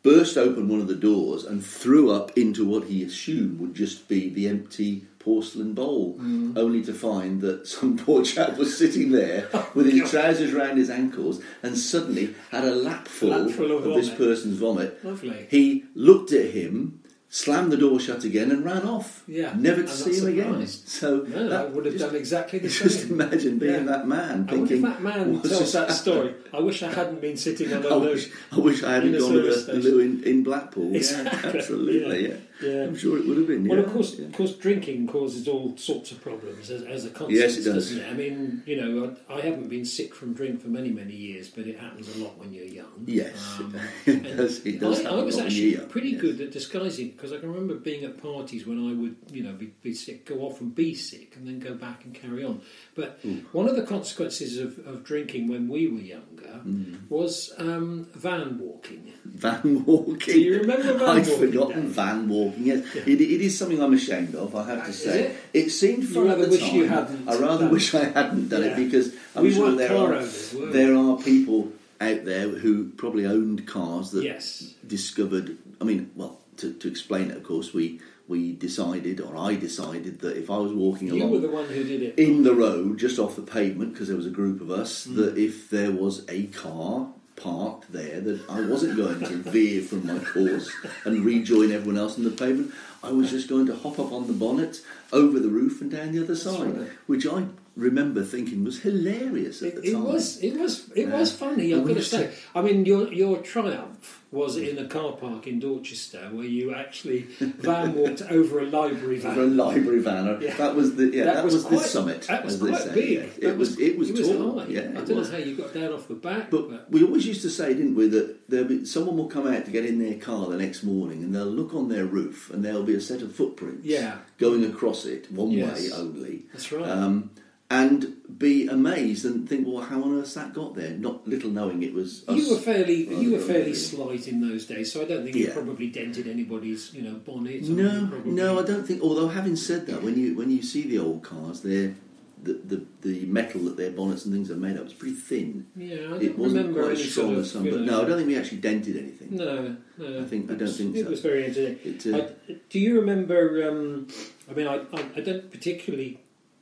burst 0.02 0.36
open 0.36 0.68
one 0.68 0.80
of 0.80 0.88
the 0.88 0.94
doors, 0.94 1.44
and 1.44 1.64
threw 1.64 2.10
up 2.10 2.36
into 2.38 2.64
what 2.64 2.84
he 2.84 3.02
assumed 3.02 3.58
would 3.58 3.74
just 3.74 4.08
be 4.08 4.28
the 4.28 4.48
empty 4.48 5.06
porcelain 5.20 5.74
bowl, 5.74 6.18
mm. 6.18 6.56
only 6.58 6.82
to 6.82 6.92
find 6.92 7.40
that 7.42 7.66
some 7.68 7.96
poor 8.04 8.24
chap 8.24 8.56
was 8.56 8.76
sitting 8.76 9.12
there 9.12 9.48
oh, 9.54 9.70
with 9.74 9.86
his 9.86 10.10
trousers 10.10 10.52
round 10.52 10.78
his 10.78 10.90
ankles 10.90 11.40
and 11.62 11.78
suddenly 11.78 12.34
had 12.50 12.64
a 12.64 12.74
lapful, 12.74 13.28
Lapful 13.28 13.70
of 13.70 13.86
of 13.86 13.94
this 13.94 14.10
person's 14.10 14.58
vomit. 14.58 15.04
Lovely. 15.04 15.46
He 15.48 15.84
looked 15.94 16.32
at 16.32 16.50
him, 16.50 16.99
slammed 17.32 17.70
the 17.70 17.76
door 17.76 18.00
shut 18.00 18.24
again, 18.24 18.50
and 18.50 18.64
ran 18.64 18.82
off. 18.82 19.22
Yeah, 19.28 19.54
never 19.56 19.82
to 19.82 19.88
see 19.88 20.18
him 20.18 20.26
again. 20.26 20.66
So 20.66 21.20
No, 21.28 21.46
I 21.46 21.48
that- 21.48 21.72
would 21.72 21.84
have 21.86 21.94
just, 21.94 22.04
done 22.04 22.16
exactly 22.16 22.58
the 22.58 22.68
same. 22.76 22.88
Just 22.88 23.08
imagine 23.08 23.58
being 23.58 23.72
Yeah. 23.72 23.92
that 23.92 24.08
man, 24.08 24.46
I 24.48 24.52
thinking. 24.52 24.82
that 24.82 25.00
man 25.00 25.40
tells 25.42 25.72
that 25.72 25.78
happened?" 25.88 25.96
story. 26.06 26.34
I 26.52 26.58
wish 26.60 26.82
I 26.82 26.92
hadn't 26.92 27.20
been 27.20 27.36
sitting 27.36 27.72
on 27.72 27.84
a 27.84 27.88
I 27.88 27.94
loo. 27.94 28.10
wish, 28.10 28.28
I 28.50 28.58
wish 28.58 28.82
I 28.82 28.94
hadn't 28.94 29.14
a 29.14 29.18
gone 29.20 29.32
to 29.32 29.52
station. 29.58 29.80
loo 29.82 30.00
in, 30.00 30.24
in 30.24 30.42
Blackpool. 30.42 30.94
Exactly, 30.96 31.38
Yeah, 31.50 31.56
absolutely. 31.56 32.28
Yeah. 32.28 32.34
Yeah. 32.62 32.84
I'm 32.84 32.94
sure 32.94 33.16
it 33.16 33.26
would 33.26 33.38
have 33.38 33.46
been. 33.46 33.66
Well, 33.66 33.78
of 33.78 33.90
course, 33.90 34.16
Yeah. 34.18 34.26
of 34.26 34.32
course, 34.34 34.52
drinking 34.56 35.06
causes 35.06 35.48
all 35.48 35.78
sorts 35.78 36.10
of 36.12 36.20
problems 36.20 36.70
as, 36.70 36.82
as 36.82 37.06
a 37.06 37.08
consequence. 37.08 37.32
Yes, 37.40 37.56
it 37.56 37.64
does. 37.64 37.88
Doesn't 37.90 38.00
it? 38.02 38.10
I 38.10 38.12
mean, 38.12 38.62
you 38.66 38.76
know, 38.76 39.16
I, 39.30 39.34
I 39.36 39.40
haven't 39.40 39.68
been 39.70 39.86
sick 39.86 40.14
from 40.14 40.34
drink 40.34 40.60
for 40.60 40.68
many, 40.68 40.90
many 40.90 41.14
years, 41.14 41.48
but 41.48 41.66
it 41.66 41.78
happens 41.78 42.14
a 42.14 42.18
lot 42.18 42.36
when 42.36 42.52
you're 42.52 42.66
young. 42.66 43.04
Yes, 43.06 43.34
Um, 43.60 43.74
it 44.04 44.36
does. 44.36 44.66
It 44.66 44.78
does 44.78 45.00
I, 45.00 45.02
happen 45.04 45.18
I 45.20 45.22
was 45.22 45.38
actually 45.38 45.76
pretty 45.88 46.10
yes. 46.10 46.20
good 46.20 46.40
at 46.42 46.50
disguising 46.50 47.12
because 47.20 47.36
I 47.36 47.38
can 47.38 47.52
remember 47.52 47.74
being 47.74 48.02
at 48.04 48.22
parties 48.22 48.66
when 48.66 48.78
I 48.88 48.94
would, 48.94 49.16
you 49.30 49.42
know, 49.42 49.52
be, 49.52 49.66
be 49.82 49.92
sick, 49.92 50.24
go 50.24 50.36
off 50.40 50.60
and 50.62 50.74
be 50.74 50.94
sick, 50.94 51.36
and 51.36 51.46
then 51.46 51.58
go 51.58 51.74
back 51.74 52.04
and 52.06 52.14
carry 52.14 52.42
on. 52.42 52.62
But 52.94 53.20
one 53.52 53.68
of 53.68 53.76
the 53.76 53.82
consequences 53.82 54.56
of, 54.56 54.78
of 54.86 55.04
drinking 55.04 55.48
when 55.48 55.68
we 55.68 55.86
were 55.88 56.00
younger 56.00 56.46
Mm. 56.66 57.08
was 57.08 57.52
um, 57.58 58.06
van 58.14 58.58
walking. 58.58 59.12
Van 59.24 59.84
walking. 59.86 60.34
Do 60.34 60.40
you 60.40 60.58
remember 60.60 60.94
van 60.94 61.08
I'd 61.08 61.26
walking, 61.28 61.38
forgotten 61.38 61.82
Dave? 61.82 61.90
van 61.92 62.28
walking. 62.28 62.66
Yes, 62.66 62.84
Yeah. 62.94 63.02
it, 63.06 63.20
it 63.20 63.40
is 63.40 63.56
something 63.58 63.80
I'm 63.82 63.94
ashamed 63.94 64.34
of. 64.34 64.54
I 64.56 64.64
have 64.66 64.84
to 64.84 64.90
Is 64.90 65.02
say. 65.02 65.36
it? 65.54 65.70
seemed 65.70 66.06
fun 66.08 66.26
rather 66.26 66.42
at 66.42 66.50
the 66.50 66.56
wish 66.56 66.60
time. 66.68 66.74
you 66.76 66.84
hadn't 66.86 67.28
I 67.28 67.36
rather 67.38 67.68
wish 67.68 67.94
I 67.94 68.04
hadn't 68.04 68.48
done 68.48 68.62
Yeah. 68.64 68.72
it 68.72 68.76
because 68.84 69.14
I'm 69.36 69.44
we 69.44 69.52
sure 69.54 69.70
there 69.72 69.92
are 69.92 70.14
owners, 70.14 70.54
there 70.72 70.94
are 70.96 71.16
people 71.18 71.72
out 72.00 72.24
there 72.24 72.48
who 72.48 72.90
probably 72.90 73.26
owned 73.26 73.66
cars 73.66 74.10
that 74.10 74.24
Yes. 74.24 74.74
discovered. 74.86 75.56
I 75.80 75.84
mean, 75.84 76.10
well, 76.16 76.40
to, 76.60 76.72
to 76.72 76.88
explain 76.88 77.30
it, 77.30 77.36
of 77.36 77.42
course, 77.44 77.72
we 77.74 78.00
we 78.28 78.52
decided, 78.52 79.20
or 79.20 79.36
I 79.36 79.56
decided, 79.56 80.20
that 80.20 80.36
if 80.36 80.50
I 80.50 80.58
was 80.58 80.72
walking 80.72 81.08
You 81.08 81.14
along 81.16 81.30
were 81.32 81.38
the 81.40 81.48
one 81.50 81.66
who 81.66 81.82
did 81.82 82.00
it. 82.00 82.16
in 82.16 82.44
the 82.44 82.54
road, 82.54 82.96
just 82.98 83.18
off 83.18 83.34
the 83.34 83.42
pavement, 83.42 83.92
because 83.92 84.06
there 84.06 84.16
was 84.16 84.26
a 84.26 84.30
group 84.30 84.60
of 84.60 84.70
us, 84.70 85.06
Mm. 85.06 85.16
that 85.16 85.36
if 85.36 85.68
there 85.68 85.90
was 85.90 86.24
a 86.28 86.44
car 86.46 87.08
parked 87.34 87.90
there, 87.92 88.20
that 88.20 88.40
I 88.48 88.60
wasn't 88.60 88.96
going 88.96 89.18
to 89.20 89.36
veer 89.50 89.82
from 89.82 90.06
my 90.06 90.18
course 90.20 90.70
and 91.04 91.24
rejoin 91.24 91.72
everyone 91.72 91.98
else 91.98 92.16
on 92.18 92.24
the 92.24 92.30
pavement. 92.30 92.72
I 93.02 93.10
was 93.10 93.30
just 93.30 93.48
going 93.48 93.66
to 93.66 93.74
hop 93.74 93.98
up 93.98 94.12
on 94.12 94.28
the 94.28 94.32
bonnet, 94.34 94.80
over 95.12 95.40
the 95.40 95.48
roof, 95.48 95.80
and 95.80 95.90
down 95.90 96.12
the 96.12 96.22
other 96.22 96.36
side, 96.36 96.76
right. 96.78 96.88
which 97.08 97.26
I 97.26 97.46
remember 97.76 98.22
thinking 98.24 98.64
was 98.64 98.80
hilarious 98.80 99.62
at 99.62 99.68
It, 99.68 99.74
the 99.76 99.88
it 99.90 99.92
time. 99.92 100.04
was, 100.04 100.38
it 100.38 100.58
was, 100.58 100.90
it 100.94 101.08
Yeah. 101.08 101.18
was 101.18 101.32
funny. 101.32 101.74
I've 101.74 101.86
got 101.86 101.94
to 101.96 102.02
say. 102.02 102.30
I 102.54 102.62
mean, 102.62 102.84
your 102.84 103.12
your 103.12 103.38
triumph 103.38 104.16
was 104.32 104.56
in 104.56 104.78
a 104.78 104.86
car 104.86 105.12
park 105.16 105.46
in 105.48 105.58
Dorchester 105.58 106.28
where 106.32 106.44
you 106.46 106.72
actually 106.72 107.22
van 107.40 107.94
walked 107.94 108.22
over 108.22 108.60
a 108.60 108.66
library 108.66 109.18
van. 109.18 109.34
For 109.34 109.42
a 109.42 109.46
library 109.46 110.00
van, 110.00 110.40
Yeah. 110.40 110.54
that 110.56 110.74
was 110.76 110.94
the 110.96 111.06
yeah, 111.08 111.24
that, 111.24 111.44
was, 111.44 111.62
the 111.64 111.68
quite- 111.68 111.86
summit. 111.86 112.22
That 112.28 112.44
was 112.44 112.58
quite 112.58 112.76
say. 112.82 112.94
big. 112.94 113.32
Yeah. 113.42 113.48
It 113.50 113.56
was 113.58 113.78
it 113.80 113.98
was 113.98 114.10
it 114.10 114.18
was 114.18 114.28
tall. 114.28 114.60
high. 114.60 114.66
Yeah, 114.68 114.80
I 114.80 114.84
it 114.84 115.06
don't 115.06 115.16
was. 115.16 115.30
know 115.30 115.38
how 115.38 115.42
you 115.44 115.56
got 115.56 115.72
down 115.74 115.92
off 115.92 116.06
the 116.08 116.14
back, 116.14 116.50
But 116.50 116.70
but, 116.70 116.90
we 116.90 117.02
always 117.02 117.26
used 117.26 117.42
to 117.42 117.50
say, 117.50 117.74
didn't 117.74 117.94
we, 117.96 118.06
that 118.08 118.48
there'll 118.48 118.68
be, 118.68 118.84
someone 118.84 119.16
will 119.16 119.26
come 119.28 119.46
out 119.48 119.64
to 119.64 119.70
get 119.70 119.84
in 119.84 119.98
their 119.98 120.14
car 120.18 120.48
the 120.48 120.56
next 120.58 120.82
morning 120.84 121.22
and 121.24 121.34
they'll 121.34 121.46
look 121.46 121.74
on 121.74 121.88
their 121.88 122.04
roof 122.04 122.50
and 122.50 122.64
there'll 122.64 122.82
be 122.84 122.94
a 122.94 123.00
set 123.00 123.22
of 123.22 123.34
footprints 123.34 123.84
Yeah. 123.86 124.18
going 124.38 124.64
across 124.64 125.04
it 125.06 125.30
one 125.32 125.50
Yes. 125.50 125.80
way 125.80 125.92
only. 125.96 126.44
that's 126.52 126.70
right. 126.72 126.88
Um, 126.88 127.30
and 127.70 128.16
be 128.38 128.66
amazed 128.66 129.24
and 129.24 129.48
think, 129.48 129.66
well, 129.66 129.82
how 129.84 130.02
on 130.02 130.18
earth 130.18 130.34
that 130.34 130.52
got 130.52 130.74
there? 130.74 130.90
Not 130.90 131.26
little 131.28 131.50
knowing 131.50 131.82
it 131.84 131.94
was 131.94 132.28
us. 132.28 132.36
you 132.36 132.50
were 132.50 132.60
fairly, 132.60 133.14
you 133.22 133.32
were 133.32 133.38
fairly 133.38 133.74
slight 133.74 134.26
in 134.26 134.40
those 134.40 134.66
days, 134.66 134.92
so 134.92 135.02
I 135.02 135.04
don't 135.04 135.22
think 135.22 135.36
you 135.36 135.46
Yeah. 135.46 135.52
probably 135.54 135.88
dented 135.88 136.26
anybody's, 136.26 136.92
you 136.92 137.02
know, 137.02 137.14
bonnet. 137.14 137.62
No, 137.68 138.08
probably- 138.10 138.32
no, 138.32 138.58
I 138.58 138.64
don't 138.64 138.84
think. 138.86 139.02
Although 139.02 139.28
having 139.28 139.54
said 139.56 139.86
that, 139.86 140.02
when 140.02 140.18
you 140.18 140.34
when 140.34 140.50
you 140.50 140.62
see 140.62 140.82
the 140.82 140.98
old 140.98 141.22
cars, 141.22 141.60
they're 141.60 141.94
the, 142.42 142.54
the, 142.54 142.82
the 143.02 143.26
metal 143.26 143.60
that 143.64 143.76
their 143.76 143.90
bonnets 143.90 144.24
and 144.24 144.32
things 144.32 144.50
are 144.50 144.56
made 144.56 144.76
of 144.78 144.86
is 144.86 144.94
pretty 144.94 145.14
thin. 145.14 145.66
Yeah, 145.76 145.96
I 146.14 146.16
It 146.16 146.38
wasn't 146.38 146.68
remember 146.68 146.84
quite 146.84 146.92
as 146.98 147.10
strong 147.12 147.26
sort 147.26 147.38
of, 147.38 147.44
as 147.44 147.50
some, 147.50 147.64
you 147.66 147.70
but 147.72 147.80
know- 147.82 147.86
no, 147.98 148.02
I 148.02 148.08
don't 148.08 148.16
think 148.16 148.28
we 148.28 148.36
actually 148.38 148.58
dented 148.62 148.96
anything. 148.96 149.36
No, 149.36 149.76
no. 149.98 150.20
I 150.20 150.24
think- 150.24 150.50
I 150.50 150.54
don't 150.54 150.68
think 150.72 150.96
it 150.96 151.04
so. 151.04 151.10
was 151.10 151.20
very 151.20 151.44
entertaining. 151.44 151.78
It, 151.84 152.06
uh, 152.06 152.16
I, 152.48 152.56
do 152.70 152.80
you 152.80 152.98
remember? 152.98 153.68
Um, 153.68 154.08
I 154.50 154.54
mean, 154.54 154.66
I, 154.66 154.76
I, 154.76 155.04
I 155.16 155.20
don't 155.20 155.50
particularly 155.52 156.18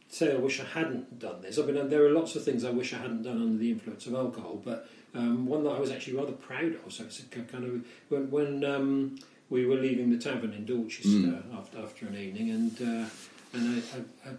say 0.09 0.33
I 0.33 0.37
wish 0.37 0.61
I 0.61 0.65
hadn't 0.65 1.19
done 1.19 1.43
this. 1.43 1.59
I 1.59 1.63
mean, 1.63 1.89
there 1.89 2.05
are 2.07 2.11
lots 2.11 2.35
of 2.37 2.45
things 2.45 2.65
I 2.65 2.71
wish 2.71 2.93
I 2.95 2.99
hadn't 2.99 3.23
done 3.23 3.41
under 3.43 3.59
the 3.59 3.71
influence 3.71 4.07
of 4.07 4.15
alcohol. 4.15 4.61
But 4.65 4.89
Um, 5.15 5.47
one 5.47 5.65
that 5.65 5.71
I 5.71 5.81
was 5.81 5.91
actually 5.91 6.17
rather 6.19 6.33
proud 6.33 6.73
of. 6.85 6.93
So 6.93 7.05
it's 7.05 7.23
kind 7.33 7.65
of 7.65 7.83
when, 8.11 8.31
when 8.31 8.63
um, 8.65 9.19
we 9.49 9.65
were 9.65 9.77
leaving 9.77 10.11
the 10.11 10.19
tavern 10.19 10.53
in 10.53 10.67
Dorchester 10.67 11.09
Mm. 11.09 11.57
after 11.59 11.79
after 11.79 12.07
an 12.07 12.15
evening, 12.15 12.51
and 12.51 12.73
uh, 12.83 13.07
and 13.55 13.65
a, 13.77 13.79
a, 13.97 14.31
a 14.33 14.35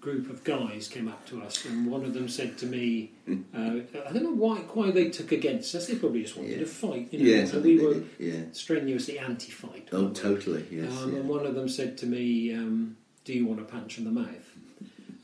group 0.00 0.30
of 0.30 0.44
guys 0.44 0.86
came 0.86 1.08
up 1.08 1.26
to 1.30 1.42
us, 1.42 1.64
and 1.66 1.90
one 1.90 2.04
of 2.04 2.14
them 2.14 2.28
said 2.28 2.56
to 2.58 2.66
me, 2.66 3.10
uh, 3.28 3.80
"I 4.08 4.12
don't 4.12 4.22
know 4.22 4.38
why 4.46 4.58
why 4.76 4.92
they 4.92 5.10
took 5.10 5.32
against 5.32 5.74
us. 5.74 5.88
They 5.88 5.96
probably 5.96 6.22
just 6.22 6.36
wanted 6.36 6.52
Yeah. 6.52 6.58
to 6.60 6.66
fight, 6.66 7.08
you 7.12 7.18
know." 7.18 7.34
I 7.34 7.56
and 7.56 7.64
we 7.64 7.78
were 7.84 8.02
yeah. 8.20 8.42
strenuously 8.52 9.18
anti-fight. 9.18 9.88
Oh, 9.92 10.10
totally. 10.10 10.64
Yes. 10.70 10.92
Um, 10.96 11.10
yeah. 11.12 11.18
And 11.20 11.28
one 11.28 11.44
of 11.44 11.54
them 11.56 11.68
said 11.68 11.98
to 11.98 12.06
me, 12.06 12.54
um, 12.54 12.96
"Do 13.24 13.32
you 13.32 13.46
want 13.46 13.58
a 13.60 13.64
punch 13.64 13.98
in 13.98 14.04
the 14.04 14.12
mouth?" 14.22 14.46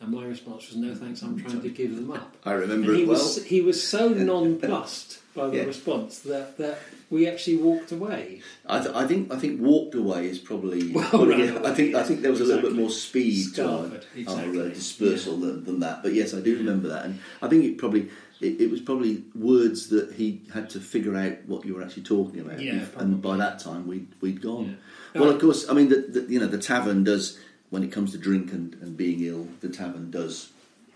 And 0.00 0.11
my 0.12 0.25
response 0.25 0.69
was, 0.69 0.76
"No, 0.76 0.95
thanks. 0.95 1.21
I'm 1.23 1.38
trying 1.38 1.61
to 1.61 1.69
give 1.69 1.95
them 1.95 2.11
up." 2.11 2.35
I 2.45 2.52
And 2.52 2.61
remember 2.62 2.95
he 2.95 3.04
well. 3.04 3.19
was 3.19 3.45
he 3.45 3.61
was 3.61 3.83
so 3.87 4.09
nonplussed 4.09 5.19
by 5.35 5.49
the 5.49 5.57
Yeah. 5.59 5.64
response 5.64 6.21
that, 6.21 6.57
that 6.59 6.78
we 7.11 7.26
actually 7.28 7.59
walked 7.59 7.92
away. 7.92 8.40
I, 8.66 8.80
th- 8.80 8.95
I 8.95 9.07
think 9.07 9.33
I 9.33 9.37
think 9.38 9.61
walked 9.61 9.95
away 9.95 10.26
is 10.28 10.38
probably. 10.38 10.90
Well, 10.92 11.26
right 11.26 11.38
yeah, 11.38 11.61
I 11.64 11.75
think 11.75 11.95
I 11.95 12.02
think 12.02 12.23
there 12.23 12.30
was 12.30 12.40
a 12.40 12.45
little 12.45 12.62
bit 12.62 12.73
more 12.73 12.90
speed 12.90 13.54
to 13.57 13.69
our, 13.69 13.88
Starboard, 14.25 14.59
our 14.59 14.62
uh, 14.66 14.69
dispersal 14.69 15.37
than, 15.37 15.64
than 15.64 15.80
that. 15.80 16.02
But 16.02 16.14
yes, 16.14 16.33
I 16.35 16.40
do 16.40 16.57
remember 16.57 16.88
that, 16.88 17.04
and 17.04 17.19
I 17.42 17.49
think 17.49 17.64
it 17.64 17.76
probably 17.78 18.09
it, 18.40 18.59
it 18.59 18.71
was 18.71 18.80
probably 18.80 19.25
words 19.35 19.88
that 19.90 20.14
he 20.14 20.40
had 20.54 20.71
to 20.71 20.80
figure 20.80 21.14
out 21.14 21.45
what 21.47 21.66
you 21.66 21.75
were 21.75 21.83
actually 21.83 22.04
talking 22.04 22.40
about. 22.40 22.59
Yeah, 22.61 22.87
and 22.97 23.21
by 23.21 23.37
that 23.37 23.59
time 23.59 23.87
we'd 23.87 24.09
we'd 24.23 24.40
gone. 24.40 24.78
Well, 25.14 25.28
of 25.28 25.40
course, 25.40 25.69
I 25.69 25.75
mean 25.75 25.88
the, 25.90 25.97
the 25.97 26.33
you 26.33 26.38
know 26.40 26.47
the 26.47 26.59
tavern 26.59 27.04
does 27.04 27.38
when 27.71 27.83
it 27.83 27.93
comes 27.93 28.12
to 28.12 28.19
drink 28.19 28.53
and, 28.53 28.75
and 28.83 28.97
being 28.97 29.23
ill, 29.25 29.47
the 29.61 29.69
tavern 29.69 30.11
does 30.11 30.50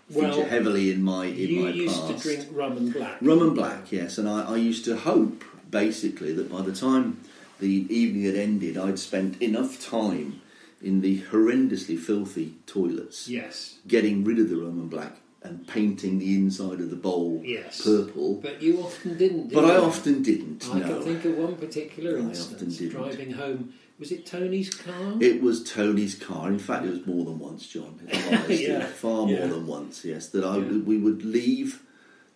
feature 0.09 0.21
Well, 0.27 0.45
heavily 0.45 0.91
in 0.91 1.01
my 1.01 1.25
in 1.25 1.35
you 1.49 1.61
my 1.63 1.69
used 1.69 1.99
past. 2.07 2.23
to 2.23 2.35
drink 2.35 2.47
rum 2.51 2.77
and 2.77 2.93
black. 2.93 3.17
Rum 3.21 3.41
and 3.41 3.55
black, 3.55 3.91
yes, 3.91 4.17
and 4.17 4.27
I, 4.29 4.43
I 4.53 4.57
used 4.57 4.85
to 4.85 4.95
hope 4.97 5.43
basically 5.71 6.31
that 6.33 6.51
by 6.51 6.61
the 6.61 6.73
time 6.73 7.19
the 7.59 7.87
evening 7.89 8.23
had 8.25 8.35
ended, 8.35 8.77
I'd 8.77 8.99
spent 8.99 9.41
enough 9.41 9.83
time 9.83 10.41
in 10.81 11.01
the 11.01 11.21
horrendously 11.31 11.97
filthy 11.97 12.53
toilets, 12.67 13.27
Yes, 13.27 13.77
getting 13.87 14.23
rid 14.23 14.37
of 14.39 14.49
the 14.49 14.57
rum 14.57 14.79
and 14.79 14.89
black 14.89 15.13
and 15.41 15.65
painting 15.67 16.17
the 16.19 16.35
inside 16.35 16.79
of 16.81 16.89
the 16.89 16.95
bowl 16.95 17.41
Yes. 17.45 17.81
purple. 17.83 18.35
but 18.41 18.61
you 18.61 18.79
often 18.81 19.15
didn't. 19.17 19.47
Did 19.49 19.53
But 19.53 19.65
I 19.65 19.77
often 19.77 20.21
didn't. 20.23 20.67
I 20.71 20.79
no, 20.79 20.87
can 20.87 21.01
think 21.03 21.25
of 21.25 21.37
one 21.37 21.55
particular 21.55 22.17
I 22.17 22.21
instance. 22.21 22.77
Driving 22.79 23.31
home, 23.31 23.73
was 23.99 24.11
it 24.11 24.25
Tony's 24.25 24.73
car? 24.73 25.13
it 25.21 25.41
was 25.41 25.63
Tony's 25.63 26.15
car. 26.15 26.47
In 26.49 26.59
fact, 26.59 26.85
it 26.85 26.89
was 26.91 27.05
more 27.05 27.25
than 27.25 27.39
once, 27.39 27.65
John. 27.67 27.99
Honest, 28.11 28.49
Yeah, 28.61 28.85
far 28.85 29.25
more 29.25 29.29
yeah. 29.31 29.47
than 29.47 29.65
once. 29.67 30.03
Yes, 30.05 30.27
that 30.29 30.43
I 30.43 30.57
Yeah. 30.57 30.77
we 30.79 30.97
would 30.97 31.23
leave 31.23 31.81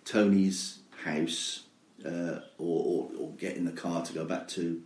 Tony's 0.05 0.79
house 1.03 1.63
uh, 2.05 2.39
or, 2.57 2.83
or, 2.85 3.11
or 3.19 3.31
get 3.37 3.57
in 3.57 3.65
the 3.65 3.71
car 3.71 4.03
to 4.05 4.13
go 4.13 4.23
back 4.25 4.47
to 4.49 4.81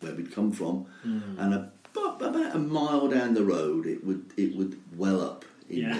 where 0.00 0.14
we'd 0.14 0.32
come 0.34 0.50
from, 0.52 0.86
Hmm. 1.02 1.20
and 1.38 1.54
about, 1.54 2.20
about 2.20 2.54
a 2.56 2.58
mile 2.58 3.08
down 3.08 3.34
the 3.34 3.44
road, 3.44 3.86
it 3.86 4.04
would 4.04 4.32
it 4.36 4.54
would 4.56 4.78
well 4.96 5.20
up 5.22 5.44
in 5.70 5.78
Yeah. 5.78 5.98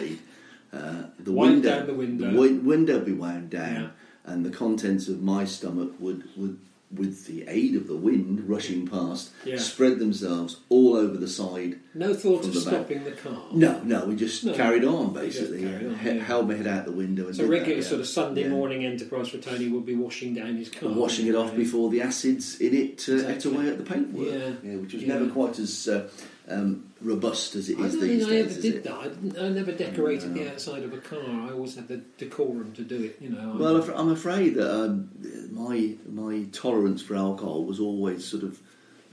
Uh, 0.72 1.04
the 1.20 1.30
Wind 1.32 1.52
window, 1.62 1.70
down 1.78 1.86
the 1.86 1.94
window. 1.94 2.30
wi- 2.32 2.58
window 2.58 2.94
would 2.96 3.04
be 3.06 3.12
wound 3.12 3.48
down, 3.50 3.92
and 4.24 4.44
the 4.44 4.50
contents 4.50 5.06
of 5.06 5.22
my 5.22 5.44
stomach 5.44 5.92
would, 6.00 6.24
would, 6.36 6.58
with 6.96 7.26
the 7.26 7.44
aid 7.48 7.74
of 7.76 7.86
the 7.88 7.96
wind 7.96 8.48
rushing 8.48 8.86
past, 8.86 9.30
Yeah. 9.44 9.56
spread 9.58 9.98
themselves 9.98 10.58
all 10.68 10.94
over 10.94 11.16
the 11.16 11.28
side 11.28 11.78
no 11.94 12.14
thought 12.14 12.44
of 12.44 12.54
the 12.54 12.60
back. 12.60 12.68
stopping 12.74 13.04
the 13.04 13.12
car. 13.12 13.42
no, 13.52 13.80
no, 13.84 14.06
we 14.06 14.16
just 14.16 14.44
No. 14.44 14.52
carried 14.52 14.84
on 14.84 15.12
basically. 15.12 15.62
carried 15.62 15.86
on, 15.86 15.94
He- 15.98 16.08
yeah. 16.08 16.14
Held 16.24 16.48
my 16.48 16.54
head 16.54 16.66
out 16.66 16.84
the 16.86 16.92
window 16.92 17.26
and 17.26 17.36
So 17.36 17.44
regular 17.46 17.76
that, 17.76 17.82
yeah. 17.82 17.88
sort 17.88 18.00
of 18.00 18.06
Sunday 18.06 18.48
morning 18.48 18.84
enterprise 18.84 19.28
for 19.28 19.38
Tony 19.38 19.68
would 19.68 19.86
be 19.86 19.94
washing 19.94 20.34
down 20.34 20.56
his 20.56 20.68
car, 20.68 20.90
Washing 20.90 21.26
it 21.26 21.34
off 21.34 21.54
before 21.56 21.90
the 21.90 22.00
acids 22.00 22.60
in 22.60 22.74
it 22.74 23.06
uh, 23.08 23.26
ate 23.28 23.44
away 23.44 23.68
at 23.68 23.78
the 23.78 23.84
paintwork, 23.84 24.28
Yeah. 24.64 24.76
which 24.76 24.94
was 24.94 25.02
never 25.04 25.26
quite 25.28 25.58
as 25.58 25.88
uh, 25.88 26.08
um, 26.48 26.92
robust 27.00 27.54
as 27.54 27.68
it 27.70 27.78
I 27.78 27.84
is 27.84 27.92
don't 27.94 28.02
these 28.02 28.26
think 28.26 28.32
I 28.32 28.42
days. 28.42 28.52
ever 28.52 28.62
did 28.62 28.74
it? 28.76 28.84
that. 28.84 28.92
I, 28.94 29.04
didn't, 29.08 29.38
I 29.38 29.48
never 29.48 29.72
decorated 29.72 30.30
No. 30.36 30.42
the 30.44 30.52
outside 30.52 30.82
of 30.82 30.92
a 30.92 30.98
car. 30.98 31.20
I 31.22 31.50
always 31.52 31.74
had 31.76 31.88
the 31.88 31.98
decorum 32.18 32.72
to 32.74 32.82
do 32.82 33.02
it. 33.02 33.16
You 33.20 33.30
know. 33.30 33.56
Well, 33.58 33.80
I'm- 33.82 33.92
I'm 33.96 34.10
afraid 34.10 34.54
that 34.56 34.70
um, 34.74 35.10
my 35.50 35.94
my 36.10 36.44
tolerance 36.52 37.00
for 37.02 37.14
alcohol 37.16 37.64
was 37.64 37.80
always 37.80 38.24
sort 38.24 38.42
of 38.42 38.60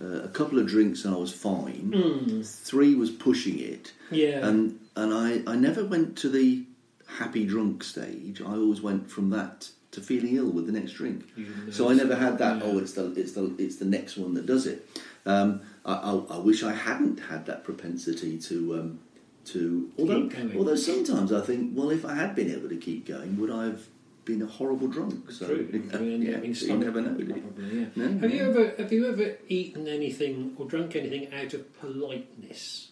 uh, 0.02 0.24
a 0.24 0.30
couple 0.30 0.60
of 0.60 0.68
drinks 0.68 1.06
and 1.06 1.14
I 1.14 1.18
was 1.18 1.32
fine. 1.32 1.92
Mm, 1.94 2.46
Three 2.66 2.96
was 2.96 3.12
pushing 3.12 3.60
it, 3.60 3.94
yeah. 4.10 4.46
and 4.48 4.80
and 4.96 5.14
I, 5.14 5.42
I 5.50 5.56
never 5.56 5.86
went 5.86 6.18
to 6.20 6.30
the 6.30 6.64
happy 7.08 7.46
drunk 7.46 7.84
stage. 7.84 8.42
I 8.42 8.56
always 8.56 8.82
went 8.82 9.10
from 9.10 9.30
that 9.32 9.70
to 9.92 10.00
feeling 10.02 10.36
ill 10.38 10.50
with 10.50 10.66
the 10.68 10.72
next 10.72 10.94
drink. 10.94 11.26
So 11.72 11.90
I 11.90 11.94
never 11.94 12.16
had 12.16 12.38
that. 12.40 12.58
Yeah. 12.58 12.64
Oh, 12.66 12.78
it's 12.80 12.94
the 12.94 13.12
it's 13.14 13.34
the 13.34 13.54
it's 13.58 13.76
the 13.78 13.86
next 13.86 14.18
one 14.18 14.34
that 14.36 14.46
does 14.46 14.66
it. 14.66 14.88
Um, 15.26 15.62
I, 15.86 15.94
I, 15.94 16.12
I 16.36 16.38
wish 16.40 16.64
I 16.64 16.74
hadn't 16.74 17.20
had 17.20 17.46
that 17.46 17.64
propensity 17.64 18.38
to 18.40 18.80
um, 18.80 19.00
to 19.46 19.92
although 19.98 20.28
going. 20.28 20.58
although 20.58 20.76
sometimes 20.76 21.32
I 21.32 21.42
think 21.42 21.72
well 21.76 21.90
if 21.92 22.06
I 22.06 22.16
had 22.16 22.36
been 22.36 22.50
able 22.52 22.70
to 22.70 22.78
keep 22.78 23.06
going 23.08 23.40
would 23.40 23.52
I 23.52 23.66
have 23.66 23.82
been 24.26 24.42
a 24.42 24.46
horrible 24.46 24.88
drunk? 24.88 25.32
So 25.32 25.48
True. 25.48 25.68
yeah, 25.72 25.98
I 25.98 26.00
mean, 26.02 26.22
yeah, 26.28 26.32
having 26.34 26.54
so 26.54 26.68
you 26.68 26.78
never 26.78 27.02
know. 27.02 27.10
bug, 27.10 27.18
do 27.18 27.26
you? 27.26 27.42
Probably, 27.42 27.80
yeah. 27.80 27.86
No, 27.96 28.20
have 28.20 28.34
you 28.34 28.50
ever 28.50 28.74
have 28.78 28.94
you 28.94 29.10
ever 29.12 29.38
eaten 29.48 29.88
anything 29.88 30.56
or 30.58 30.66
drunk 30.66 30.96
anything 30.96 31.34
out 31.34 31.54
of 31.54 31.80
politeness? 31.80 32.90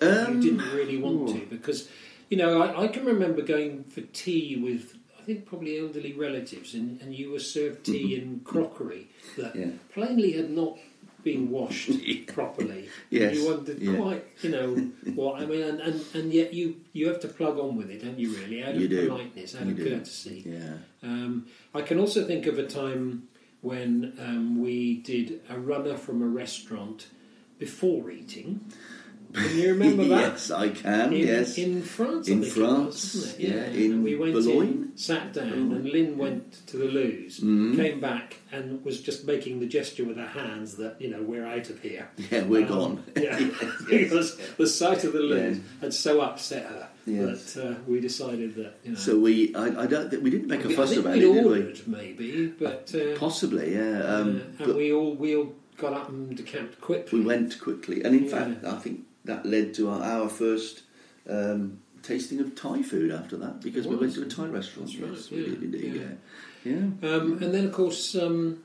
Um, 0.00 0.40
you 0.42 0.50
didn't 0.56 0.74
really 0.74 0.98
want 0.98 1.30
oh. 1.30 1.32
to 1.32 1.46
because 1.46 1.88
you 2.28 2.36
know 2.36 2.60
I, 2.62 2.84
I 2.84 2.88
can 2.88 3.04
remember 3.04 3.42
going 3.42 3.84
for 3.84 4.02
tea 4.02 4.56
with 4.62 4.94
I 5.18 5.24
think 5.24 5.46
probably 5.46 5.80
elderly 5.80 6.12
relatives 6.12 6.74
and, 6.74 7.00
and 7.00 7.14
you 7.14 7.32
were 7.32 7.40
served 7.40 7.86
tea 7.86 8.14
in 8.14 8.40
crockery 8.44 9.08
that 9.36 9.56
Yeah. 9.56 9.70
plainly 9.92 10.32
had 10.32 10.50
not 10.50 10.78
been 11.30 11.50
washed 11.50 11.90
properly. 12.38 12.82
Yes, 13.10 13.34
You 13.36 13.42
wondered 13.50 13.78
yeah. 13.80 13.96
quite 14.02 14.24
you 14.42 14.50
know 14.54 14.68
what 15.20 15.42
I 15.42 15.44
mean 15.46 15.62
and, 15.70 15.80
and, 15.80 15.96
and 16.14 16.26
yet 16.32 16.48
you, 16.58 16.66
you 16.92 17.08
have 17.08 17.20
to 17.26 17.28
plug 17.38 17.58
on 17.58 17.76
with 17.76 17.90
it 17.90 17.98
don't 18.04 18.18
you 18.24 18.30
really 18.40 18.62
out 18.62 18.74
You 18.76 18.84
of 18.84 18.90
do. 18.90 19.08
politeness 19.08 19.54
out 19.56 19.66
You 19.66 19.72
of 19.72 19.76
do. 19.78 19.90
courtesy. 19.90 20.38
Yeah. 20.46 20.74
Um, 21.02 21.46
I 21.74 21.82
can 21.82 21.98
also 21.98 22.20
think 22.30 22.46
of 22.46 22.56
a 22.58 22.66
time 22.66 23.28
when 23.62 24.12
um, 24.26 24.44
we 24.62 24.98
did 25.12 25.40
a 25.50 25.58
runner 25.58 25.96
from 25.96 26.22
a 26.22 26.26
restaurant 26.44 27.08
before 27.58 28.10
eating. 28.10 28.60
Can 29.32 29.58
you 29.58 29.68
remember 29.72 30.04
that? 30.08 30.32
yes, 30.32 30.50
I 30.50 30.68
can. 30.70 31.12
In, 31.12 31.26
yes. 31.26 31.58
in 31.58 31.82
France, 31.82 32.28
In 32.28 32.42
France, 32.42 33.14
was, 33.14 33.38
yeah, 33.38 33.50
and 33.64 33.76
in 33.76 34.02
we 34.02 34.16
went 34.16 34.32
Boulogne. 34.34 34.66
in, 34.92 34.96
sat 34.96 35.32
down, 35.34 35.52
and 35.52 35.84
Lynn 35.88 36.16
went 36.16 36.66
to 36.68 36.76
the 36.78 36.86
loos, 36.86 37.40
Mhm. 37.40 37.76
came 37.76 38.00
back, 38.00 38.36
and 38.52 38.82
was 38.84 39.00
just 39.00 39.26
making 39.26 39.60
the 39.60 39.66
gesture 39.66 40.04
with 40.04 40.16
her 40.16 40.26
hands 40.26 40.76
that 40.76 40.96
you 41.00 41.10
know 41.10 41.22
we're 41.22 41.46
out 41.46 41.68
of 41.70 41.80
here. 41.80 42.08
yeah, 42.30 42.44
we're 42.44 42.62
Um, 42.62 42.68
gone. 42.68 43.04
Yeah, 43.16 43.38
because 43.88 44.36
the 44.56 44.66
sight 44.66 45.04
of 45.04 45.12
the 45.12 45.20
loos 45.20 45.58
had 45.80 45.92
so 45.94 46.20
upset 46.20 46.66
her 46.66 46.88
Yes. 47.06 47.54
that 47.54 47.64
uh, 47.70 47.74
we 47.86 48.00
decided 48.00 48.54
that 48.56 48.74
you 48.84 48.92
know. 48.92 48.98
So 48.98 49.18
we, 49.18 49.54
I, 49.54 49.82
I 49.84 49.86
don't 49.86 50.10
think 50.10 50.24
we 50.24 50.30
didn't 50.30 50.48
make 50.48 50.64
a 50.64 50.70
fuss 50.70 50.96
about 50.96 51.16
it, 51.16 51.20
did 51.20 51.44
we? 51.46 51.82
maybe, 51.86 52.46
but 52.58 52.92
uh, 52.94 53.16
Possibly, 53.18 53.74
yeah. 53.74 54.00
Um, 54.00 54.28
uh, 54.28 54.30
and 54.30 54.58
but 54.58 54.76
we 54.76 54.92
all 54.92 55.14
we 55.14 55.36
all 55.36 55.52
got 55.76 55.92
up 55.92 56.08
and 56.08 56.34
decamped 56.36 56.80
quickly. 56.80 57.18
we 57.20 57.24
went 57.24 57.60
quickly, 57.60 58.02
and 58.02 58.14
in 58.16 58.24
Yeah. 58.24 58.30
fact, 58.30 58.64
I 58.64 58.78
think 58.78 59.00
that 59.26 59.44
led 59.46 59.74
to 59.74 59.90
our, 59.90 60.02
our 60.02 60.28
first 60.28 60.82
um, 61.28 61.78
tasting 62.02 62.40
of 62.40 62.54
Thai 62.54 62.82
food 62.82 63.10
after 63.10 63.36
that 63.36 63.60
because 63.60 63.86
we 63.86 63.96
went 63.96 64.14
to 64.14 64.22
a 64.22 64.26
Thai 64.26 64.46
restaurant. 64.46 64.90
That's 65.00 65.30
right, 65.30 65.30
we 65.32 65.38
yeah, 65.44 65.50
did 65.50 65.62
indeed. 65.64 65.94
yeah. 65.94 66.72
Yeah. 66.72 67.08
Um, 67.10 67.38
and 67.42 67.54
then, 67.54 67.66
of 67.66 67.72
course, 67.72 68.16
um, 68.16 68.62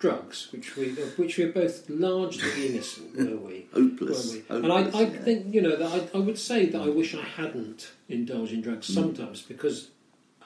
drugs, 0.00 0.48
which 0.52 0.74
we 0.76 0.90
of 0.90 1.16
which 1.18 1.38
we 1.38 1.44
are 1.44 1.52
both 1.52 1.88
largely 1.88 2.66
innocent, 2.68 3.16
were 3.16 3.36
we? 3.36 3.66
hopeless. 3.72 4.32
We? 4.32 4.42
And 4.56 4.72
I, 4.72 4.80
I 4.82 5.00
yeah. 5.02 5.06
think 5.26 5.54
you 5.54 5.62
know 5.62 5.76
that 5.76 6.10
I, 6.14 6.18
I 6.18 6.20
would 6.20 6.38
say 6.38 6.66
that 6.66 6.80
I 6.82 6.88
wish 6.88 7.14
I 7.14 7.22
hadn't 7.22 7.92
indulged 8.08 8.52
in 8.52 8.60
Mm. 8.60 8.64
drugs 8.64 8.86
sometimes 8.92 9.42
because 9.42 9.90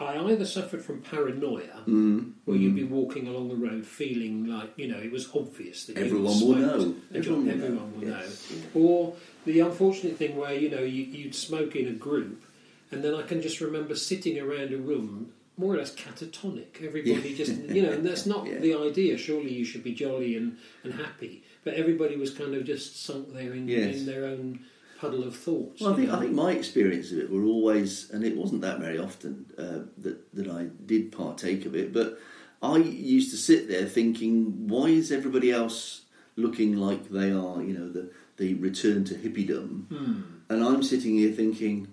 I 0.00 0.18
either 0.18 0.46
suffered 0.46 0.82
from 0.82 1.02
paranoia, 1.02 1.82
Mm, 1.86 2.32
where 2.46 2.56
you'd 2.56 2.72
mm. 2.72 2.76
be 2.76 2.84
walking 2.84 3.28
along 3.28 3.48
the 3.48 3.54
road 3.56 3.84
feeling 3.86 4.46
like 4.46 4.70
you 4.78 4.88
know 4.88 4.98
it 4.98 5.12
was 5.12 5.28
obvious 5.34 5.84
that 5.86 5.96
Everyone 5.98 6.36
you 6.38 6.46
will 6.46 6.54
smoked. 6.54 6.60
know. 6.60 6.94
Everyone, 7.14 7.14
Everyone 7.14 7.46
will 7.46 7.50
everyone 7.50 7.76
know. 7.76 8.00
will 8.00 8.08
know. 8.08 8.26
Or 8.74 9.14
the 9.44 9.60
unfortunate 9.60 10.16
thing 10.16 10.36
where 10.36 10.54
you 10.54 10.70
know 10.70 10.80
you, 10.82 11.02
you'd 11.04 11.34
smoke 11.34 11.76
in 11.76 11.86
a 11.88 11.92
group, 11.92 12.42
and 12.90 13.04
then 13.04 13.14
I 13.14 13.22
can 13.22 13.42
just 13.42 13.60
remember 13.60 13.94
sitting 13.94 14.38
around 14.40 14.72
a 14.72 14.78
room 14.78 15.32
more 15.58 15.74
or 15.74 15.76
less 15.78 15.94
catatonic. 15.94 16.82
Everybody 16.82 17.34
just 17.34 17.52
you 17.52 17.82
know, 17.82 17.92
and 17.92 18.04
that's 18.06 18.24
not 18.34 18.46
Yeah. 18.46 18.58
the 18.58 18.74
idea. 18.74 19.18
Surely 19.18 19.52
you 19.52 19.64
should 19.66 19.84
be 19.84 19.92
jolly 19.94 20.34
and, 20.36 20.56
and 20.84 20.94
happy, 20.94 21.42
but 21.64 21.74
everybody 21.74 22.16
was 22.16 22.30
kind 22.32 22.54
of 22.54 22.64
just 22.64 23.04
sunk 23.04 23.34
there 23.34 23.52
in, 23.52 23.68
Yes. 23.68 23.96
in 23.96 24.06
their 24.06 24.24
own 24.24 24.60
puddle 25.00 25.24
of 25.24 25.34
thoughts. 25.36 25.80
Well, 25.80 25.92
I 25.92 25.96
think 25.96 26.08
know. 26.08 26.16
I 26.16 26.20
think 26.20 26.32
my 26.32 26.52
experience 26.52 27.10
of 27.12 27.18
it 27.18 27.30
were 27.30 27.44
always, 27.44 28.10
and 28.12 28.24
it 28.24 28.36
wasn't 28.36 28.60
that 28.62 28.78
very 28.86 28.98
often 28.98 29.46
uh, 29.58 29.80
that 30.04 30.16
that 30.34 30.48
I 30.48 30.62
did 30.86 31.10
partake 31.12 31.64
of 31.66 31.74
it, 31.74 31.92
but 31.92 32.18
I 32.62 32.76
used 33.16 33.30
to 33.30 33.36
sit 33.36 33.68
there 33.68 33.86
thinking, 33.86 34.68
why 34.68 34.86
is 35.00 35.10
everybody 35.10 35.50
else 35.50 36.02
looking 36.36 36.76
like 36.76 37.02
they 37.10 37.30
are, 37.32 37.62
you 37.68 37.74
know, 37.78 37.88
the 37.96 38.04
the 38.36 38.54
return 38.54 39.04
to 39.04 39.14
hippiedom, 39.14 39.70
Hmm. 39.88 40.14
and 40.50 40.58
I'm 40.64 40.82
sitting 40.82 41.14
here 41.22 41.32
thinking, 41.32 41.88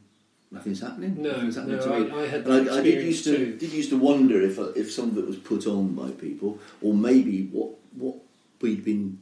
nothing's 0.52 0.82
happening. 0.82 1.14
No, 1.22 1.32
nothing's 1.32 1.56
happening 1.56 1.78
no, 1.78 1.84
to 1.84 2.00
me. 2.00 2.12
I, 2.12 2.24
I 2.24 2.28
had 2.28 2.46
that 2.46 2.70
I, 2.70 2.78
I 2.80 2.82
did 2.84 3.04
used 3.06 3.24
to 3.26 3.36
too. 3.38 3.58
did 3.62 3.72
used 3.82 3.90
to 3.96 3.98
wonder 4.10 4.38
if 4.50 4.56
uh, 4.60 4.72
if 4.82 4.92
some 4.92 5.10
of 5.12 5.18
it 5.18 5.28
was 5.32 5.38
put 5.52 5.66
on 5.68 5.94
by 6.02 6.10
people, 6.12 6.60
or 6.82 6.94
maybe 6.94 7.36
what 7.56 7.70
what 8.04 8.16
we'd 8.62 8.84
been 8.84 9.20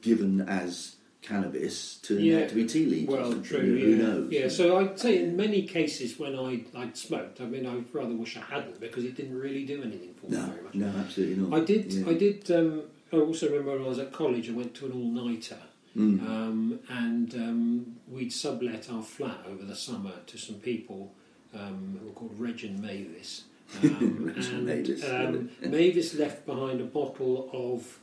given 0.00 0.40
as 0.40 0.96
cannabis 1.22 1.96
turned 2.02 2.20
Yeah. 2.20 2.40
out 2.40 2.48
to 2.50 2.54
be 2.54 2.66
tea 2.66 2.84
leaves. 2.86 3.08
Well, 3.10 3.32
true. 3.42 3.60
Who 3.60 3.74
yeah. 3.90 3.96
knows? 4.02 4.30
Yeah. 4.32 4.48
So 4.48 4.76
I'd 4.78 4.98
say 4.98 5.22
in 5.22 5.36
many 5.36 5.62
cases 5.62 6.18
when 6.18 6.36
I 6.36 6.64
I'd 6.76 6.96
smoked, 6.96 7.40
I 7.40 7.44
mean, 7.46 7.64
I'd 7.66 7.86
rather 7.94 8.14
wish 8.14 8.36
I 8.36 8.40
hadn't 8.40 8.80
because 8.80 9.04
it 9.04 9.14
didn't 9.16 9.38
really 9.38 9.64
do 9.64 9.82
anything 9.82 10.14
for 10.14 10.26
me 10.30 10.36
no, 10.36 10.46
very 10.46 10.62
much. 10.62 10.74
no, 10.74 10.88
absolutely 10.98 11.36
not. 11.44 11.60
I 11.60 11.64
did. 11.64 11.92
Yeah. 11.92 12.08
I 12.10 12.14
did. 12.14 12.50
Um, 12.50 12.82
I 13.12 13.16
also 13.16 13.46
remember 13.48 13.72
when 13.72 13.82
I 13.82 13.88
was 13.88 13.98
at 13.98 14.12
college, 14.12 14.48
I 14.48 14.52
went 14.52 14.74
to 14.76 14.86
an 14.86 14.92
all-nighter, 14.92 15.58
Mm. 15.94 16.22
um, 16.26 16.80
and 16.88 17.34
um, 17.34 17.96
we'd 18.10 18.32
sublet 18.32 18.88
our 18.90 19.02
flat 19.02 19.40
over 19.46 19.62
the 19.62 19.76
summer 19.76 20.12
to 20.26 20.38
some 20.38 20.54
people 20.56 21.12
um, 21.54 21.98
who 22.00 22.06
were 22.06 22.12
called 22.14 22.34
Reg 22.38 22.64
and 22.68 22.80
Mavis. 22.80 23.44
Um, 23.84 24.32
and 24.34 24.44
and 24.46 24.64
Mavis, 24.66 25.04
um. 25.04 25.50
Mavis 25.60 26.14
left 26.14 26.46
behind 26.46 26.80
a 26.80 26.84
bottle 26.84 27.50
of 27.52 27.98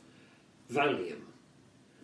Valium, 0.72 1.22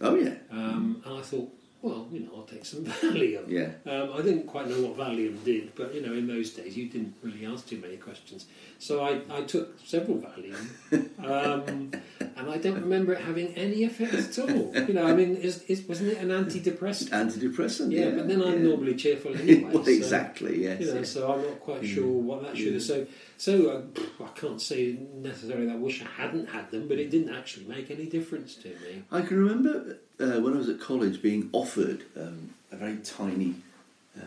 Oh 0.01 0.15
yeah, 0.15 0.35
um, 0.51 1.03
and 1.05 1.19
I 1.19 1.23
thought, 1.23 1.51
well, 1.83 2.07
you 2.11 2.21
know, 2.21 2.31
I'll 2.37 2.43
take 2.43 2.65
some 2.65 2.85
Valium. 2.85 3.45
yeah. 3.49 3.71
Um, 3.91 4.13
I 4.15 4.23
didn't 4.23 4.47
quite 4.47 4.69
know 4.69 4.81
what 4.83 4.97
Valium 4.97 5.43
did, 5.45 5.75
but 5.75 5.95
you 5.95 6.05
know, 6.05 6.13
in 6.13 6.27
those 6.27 6.51
days, 6.51 6.77
you 6.77 6.89
didn't 6.89 7.15
really 7.23 7.47
ask 7.47 7.69
too 7.69 7.79
many 7.79 7.97
questions. 7.97 8.47
So 8.79 9.03
I, 9.05 9.21
I 9.31 9.43
took 9.43 9.79
several 9.87 10.19
Valium, 10.19 10.69
um, 11.25 11.93
and 12.37 12.51
I 12.51 12.59
don't 12.59 12.81
remember 12.81 13.13
it 13.15 13.21
having 13.21 13.55
any 13.55 13.85
effect 13.85 14.13
at 14.15 14.39
all. 14.39 14.73
You 14.75 14.93
know, 14.95 15.07
I 15.07 15.15
mean, 15.15 15.37
is, 15.37 15.63
is, 15.65 15.83
wasn't 15.83 16.11
it 16.13 16.19
an 16.19 16.29
antidepressant? 16.29 17.11
Antidepressant. 17.11 17.91
Yeah, 17.93 18.07
Yeah, 18.07 18.11
but 18.17 18.29
then 18.29 18.43
I'm 18.43 18.63
yeah. 18.63 18.69
normally 18.69 18.95
cheerful 18.97 19.35
anyway. 19.35 19.71
well, 19.73 19.85
so, 19.85 19.91
exactly. 19.91 20.63
Yes. 20.65 20.81
You 20.81 20.87
know, 20.89 20.95
yes. 21.01 21.11
so 21.11 21.33
I'm 21.33 21.43
not 21.43 21.61
quite 21.61 21.87
sure 21.87 22.07
what 22.07 22.43
that 22.43 22.57
should 22.57 22.75
have. 22.75 22.83
So, 22.83 23.07
so 23.39 23.71
uh, 23.71 23.83
pff, 23.83 24.09
I 24.25 24.29
can't 24.39 24.61
say 24.61 24.99
necessarily 25.15 25.67
that 25.67 25.73
I 25.75 25.77
wish 25.77 26.03
I 26.03 26.07
hadn't 26.23 26.49
had 26.49 26.71
them, 26.71 26.89
but 26.89 26.99
it 26.99 27.11
didn't 27.11 27.35
actually 27.35 27.67
make 27.67 27.91
any 27.91 28.07
difference 28.07 28.55
to 28.57 28.69
me. 28.69 29.03
I 29.13 29.21
can 29.23 29.37
remember 29.39 29.99
uh, 30.21 30.41
when 30.41 30.55
I 30.55 30.57
was 30.57 30.69
at 30.69 30.81
college 30.81 31.21
being 31.23 31.49
offered 31.53 32.05
um, 32.17 32.51
a 32.73 32.77
very 32.77 32.97
tiny 32.99 33.57
uh, 34.17 34.23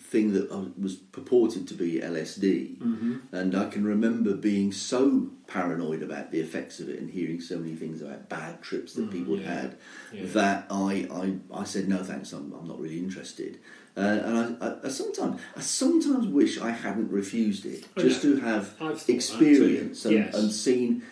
thing 0.00 0.32
that 0.32 0.50
was 0.80 0.94
purported 0.96 1.66
to 1.68 1.74
be 1.74 2.00
LSD, 2.00 2.76
Mm-hmm. 2.78 3.16
and 3.34 3.54
I 3.54 3.66
can 3.68 3.84
remember 3.84 4.34
being 4.34 4.72
so 4.72 5.28
paranoid 5.46 6.02
about 6.02 6.30
the 6.30 6.40
effects 6.40 6.78
of 6.80 6.88
it 6.88 6.98
and 7.00 7.10
hearing 7.10 7.40
so 7.40 7.58
many 7.58 7.74
things 7.74 8.00
about 8.02 8.28
bad 8.28 8.62
trips 8.62 8.94
that 8.94 9.08
Mm, 9.08 9.12
people 9.12 9.38
yeah. 9.38 9.52
had 9.52 9.76
Yeah. 10.12 10.26
that 10.26 10.66
I, 10.70 11.08
I, 11.52 11.60
I 11.60 11.64
said 11.64 11.88
no 11.88 12.02
thanks, 12.04 12.32
I'm, 12.32 12.52
I'm 12.52 12.66
not 12.68 12.78
really 12.80 12.98
interested. 12.98 13.58
Uh, 13.98 14.26
and 14.26 14.34
I, 14.62 14.66
I, 14.66 14.74
I 14.84 14.88
sometimes 14.88 15.40
I 15.56 15.60
sometimes 15.60 16.26
wish 16.28 16.52
I 16.60 16.70
hadn't 16.70 17.10
refused 17.10 17.66
it 17.66 17.84
I 17.96 18.00
just 18.06 18.22
to 18.22 18.36
have 18.36 18.62
I've 18.62 18.68
thought 18.78 18.94
that 18.94 19.06
too. 19.06 19.12
experience 19.14 20.04
and, 20.04 20.14
Yes. 20.14 20.34
and 20.38 20.52
seen. 20.52 21.02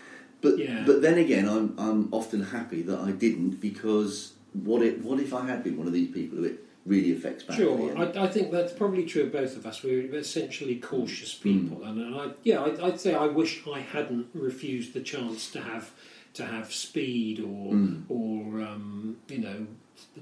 But 0.40 0.59
Yeah. 0.59 0.85
but 0.87 1.02
then 1.02 1.19
again, 1.19 1.49
I'm 1.49 1.75
I'm 1.78 2.09
often 2.12 2.40
happy 2.57 2.83
that 2.83 3.00
I 3.00 3.11
didn't 3.25 3.61
because 3.61 4.35
what 4.52 4.81
if 4.83 4.95
what 5.02 5.19
if 5.21 5.35
I 5.35 5.47
had 5.47 5.64
been 5.64 5.76
one 5.76 5.87
of 5.87 5.93
these 5.93 6.11
people 6.19 6.38
who 6.38 6.45
it 6.45 6.59
really 6.87 7.12
affects 7.16 7.43
badly? 7.43 7.64
Sure, 7.64 7.99
I, 7.99 8.05
I 8.26 8.28
think 8.28 8.52
that's 8.52 8.73
probably 8.73 9.05
true 9.05 9.25
of 9.25 9.33
both 9.33 9.57
of 9.57 9.66
us. 9.66 9.83
We're 9.83 10.14
essentially 10.14 10.76
cautious 10.76 11.35
Mm. 11.35 11.43
people, 11.43 11.85
and, 11.85 12.00
and 12.00 12.14
I, 12.14 12.25
yeah, 12.45 12.62
I'd, 12.62 12.78
I'd 12.78 13.00
say 13.00 13.12
I 13.14 13.26
wish 13.26 13.62
I 13.66 13.81
hadn't 13.81 14.28
refused 14.35 14.95
the 14.95 15.00
chance 15.00 15.50
to 15.52 15.61
have 15.61 15.90
to 16.35 16.45
have 16.47 16.73
speed 16.73 17.40
or 17.40 17.73
Mm. 17.75 18.02
or 18.09 18.62
um, 18.62 19.16
you 19.28 19.38
know 19.38 19.66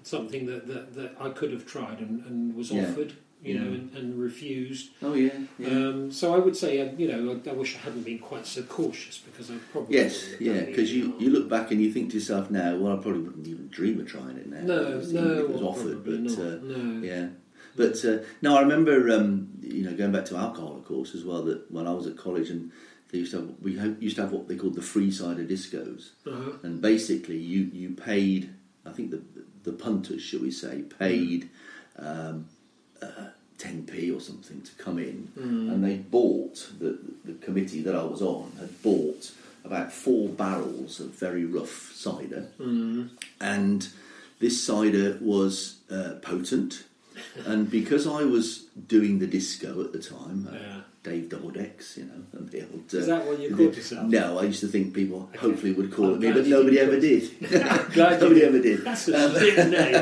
something 0.03 0.47
that, 0.47 0.67
that, 0.67 0.95
that 0.95 1.17
I 1.21 1.31
could 1.31 1.53
have 1.53 1.67
tried 1.67 2.01
and, 2.01 2.25
and 2.27 2.55
was 2.55 2.71
Yeah. 2.71 2.83
offered, 2.89 3.15
you 3.43 3.59
know, 3.59 3.67
and, 3.67 3.95
and 3.97 4.19
refused. 4.19 4.91
oh 5.03 5.15
yeah, 5.15 5.31
yeah. 5.59 5.69
Um, 5.69 6.11
so 6.11 6.35
I 6.35 6.39
would 6.39 6.57
say, 6.57 6.81
uh, 6.81 6.93
you 6.97 7.09
know, 7.09 7.41
I, 7.47 7.51
I 7.51 7.53
wish 7.53 7.77
I 7.77 7.79
hadn't 7.81 8.03
been 8.05 8.19
quite 8.19 8.47
so 8.47 8.63
cautious 8.63 9.19
because 9.19 9.51
I 9.51 9.55
probably 9.73 9.97
yes, 9.97 10.31
yeah, 10.41 10.61
because 10.63 10.93
you, 10.95 11.15
you 11.19 11.31
look 11.31 11.49
back 11.49 11.71
and 11.71 11.81
you 11.81 11.93
think 11.93 12.11
to 12.11 12.17
yourself 12.17 12.51
now, 12.51 12.77
well, 12.77 12.99
I 12.99 13.03
probably 13.03 13.21
wouldn't 13.23 13.47
even 13.47 13.69
dream 13.69 14.01
of 14.01 14.07
trying 14.07 14.37
it 14.37 14.47
now. 14.47 14.61
no, 14.63 14.83
no, 14.83 15.39
it 15.39 15.51
was 15.51 15.61
well, 15.61 15.71
offered, 15.71 16.05
but 16.05 16.15
uh, 16.15 16.59
no, 16.63 17.03
yeah. 17.03 17.29
But 17.77 18.05
uh, 18.05 18.19
no, 18.41 18.57
I 18.57 18.61
remember, 18.61 19.11
um, 19.11 19.51
you 19.61 19.83
know, 19.83 19.95
going 19.97 20.13
back 20.13 20.25
to 20.27 20.37
alcohol, 20.37 20.77
of 20.77 20.85
course, 20.85 21.15
as 21.15 21.25
well. 21.25 21.43
That 21.43 21.71
when 21.73 21.87
I 21.89 21.93
was 21.93 22.07
at 22.07 22.17
college, 22.17 22.49
and 22.49 22.71
they 23.11 23.19
used 23.19 23.33
to 23.33 23.39
have, 23.41 23.51
we 23.61 23.77
ha- 23.77 23.97
used 23.99 24.15
to 24.17 24.23
have 24.23 24.33
what 24.33 24.47
they 24.47 24.55
called 24.57 24.75
the 24.77 24.83
free 24.83 25.11
cider 25.11 25.45
discos, 25.45 26.11
uh-huh. 26.27 26.53
and 26.63 26.81
basically 26.81 27.37
you 27.37 27.69
you 27.73 27.91
paid. 27.91 28.55
I 28.87 28.93
think 28.93 29.11
the 29.11 29.23
the 29.65 29.73
punters, 29.73 30.23
shall 30.23 30.41
we 30.41 30.51
say, 30.51 30.83
paid 30.99 31.49
um, 31.99 32.47
uh, 33.03 33.29
10p 33.59 34.15
or 34.17 34.21
something 34.21 34.61
to 34.63 34.73
come 34.77 34.99
in, 34.99 35.29
and 35.37 35.83
they 35.85 35.97
bought 35.97 36.71
the 36.79 36.99
the 37.25 37.33
committee 37.35 37.81
that 37.83 37.95
I 37.95 38.05
was 38.05 38.21
on 38.23 38.53
had 38.59 38.83
bought 38.83 39.33
about 39.65 39.93
four 39.93 40.29
barrels 40.29 41.01
of 41.01 41.11
very 41.11 41.45
rough 41.45 41.93
cider, 41.95 42.49
Mm. 42.61 43.11
and 43.41 43.89
this 44.41 44.63
cider 44.63 45.19
was 45.21 45.77
uh, 45.91 46.15
potent. 46.23 46.85
and 47.47 47.71
because 47.71 48.07
I 48.09 48.25
was 48.25 48.65
doing 48.89 49.21
the 49.21 49.27
disco 49.29 49.81
at 49.85 49.93
the 49.93 50.01
time, 50.01 50.49
Yeah. 50.53 50.81
Dave 51.05 51.29
Double 51.29 51.51
Decks, 51.51 51.97
you 51.99 52.05
know, 52.07 52.25
and 52.33 52.49
the 52.51 52.63
old. 52.63 52.91
Uh, 52.93 52.97
Is 52.99 53.07
that 53.07 53.25
what 53.27 53.39
you 53.39 53.51
the- 53.51 53.57
called 53.57 53.77
yourself? 53.77 54.09
No, 54.09 54.39
I 54.39 54.45
used 54.45 54.61
to 54.61 54.67
think 54.69 54.93
people 54.95 55.29
Okay. 55.35 55.39
hopefully 55.39 55.73
would 55.73 55.93
call 55.93 56.07
I'm 56.07 56.15
it 56.15 56.21
me, 56.21 56.33
but 56.33 56.47
nobody 56.47 56.81
ever 56.81 56.99
did. 56.99 57.31
Nobody 57.97 58.43
ever 58.43 58.61
did. 58.61 58.85
That's 58.85 59.07
a 59.09 59.39
shit 59.39 59.69
name. 59.69 59.95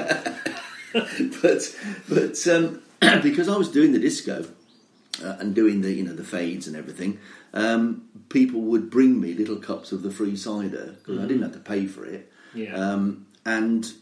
but 1.43 1.77
but 2.09 2.49
um, 2.49 2.83
because 3.23 3.49
I 3.49 3.57
was 3.57 3.69
doing 3.71 3.93
the 3.93 3.99
disco 3.99 4.47
uh, 5.25 5.37
and 5.41 5.55
doing 5.55 5.81
the 5.83 5.93
you 5.93 6.05
know 6.05 6.15
the 6.15 6.25
fades 6.25 6.67
and 6.67 6.77
everything, 6.77 7.19
um, 7.53 8.03
people 8.29 8.61
would 8.63 8.89
bring 8.91 9.21
me 9.21 9.35
little 9.35 9.57
cups 9.57 9.91
of 9.93 10.03
the 10.03 10.11
free 10.11 10.37
cider 10.37 10.97
because 10.99 11.19
I 11.19 11.27
didn't 11.27 11.43
have 11.43 11.53
to 11.53 11.59
pay 11.61 11.87
for 11.87 12.05
it. 12.07 12.31
Yeah. 12.55 12.75
Um, 12.77 13.27
and 13.45 13.93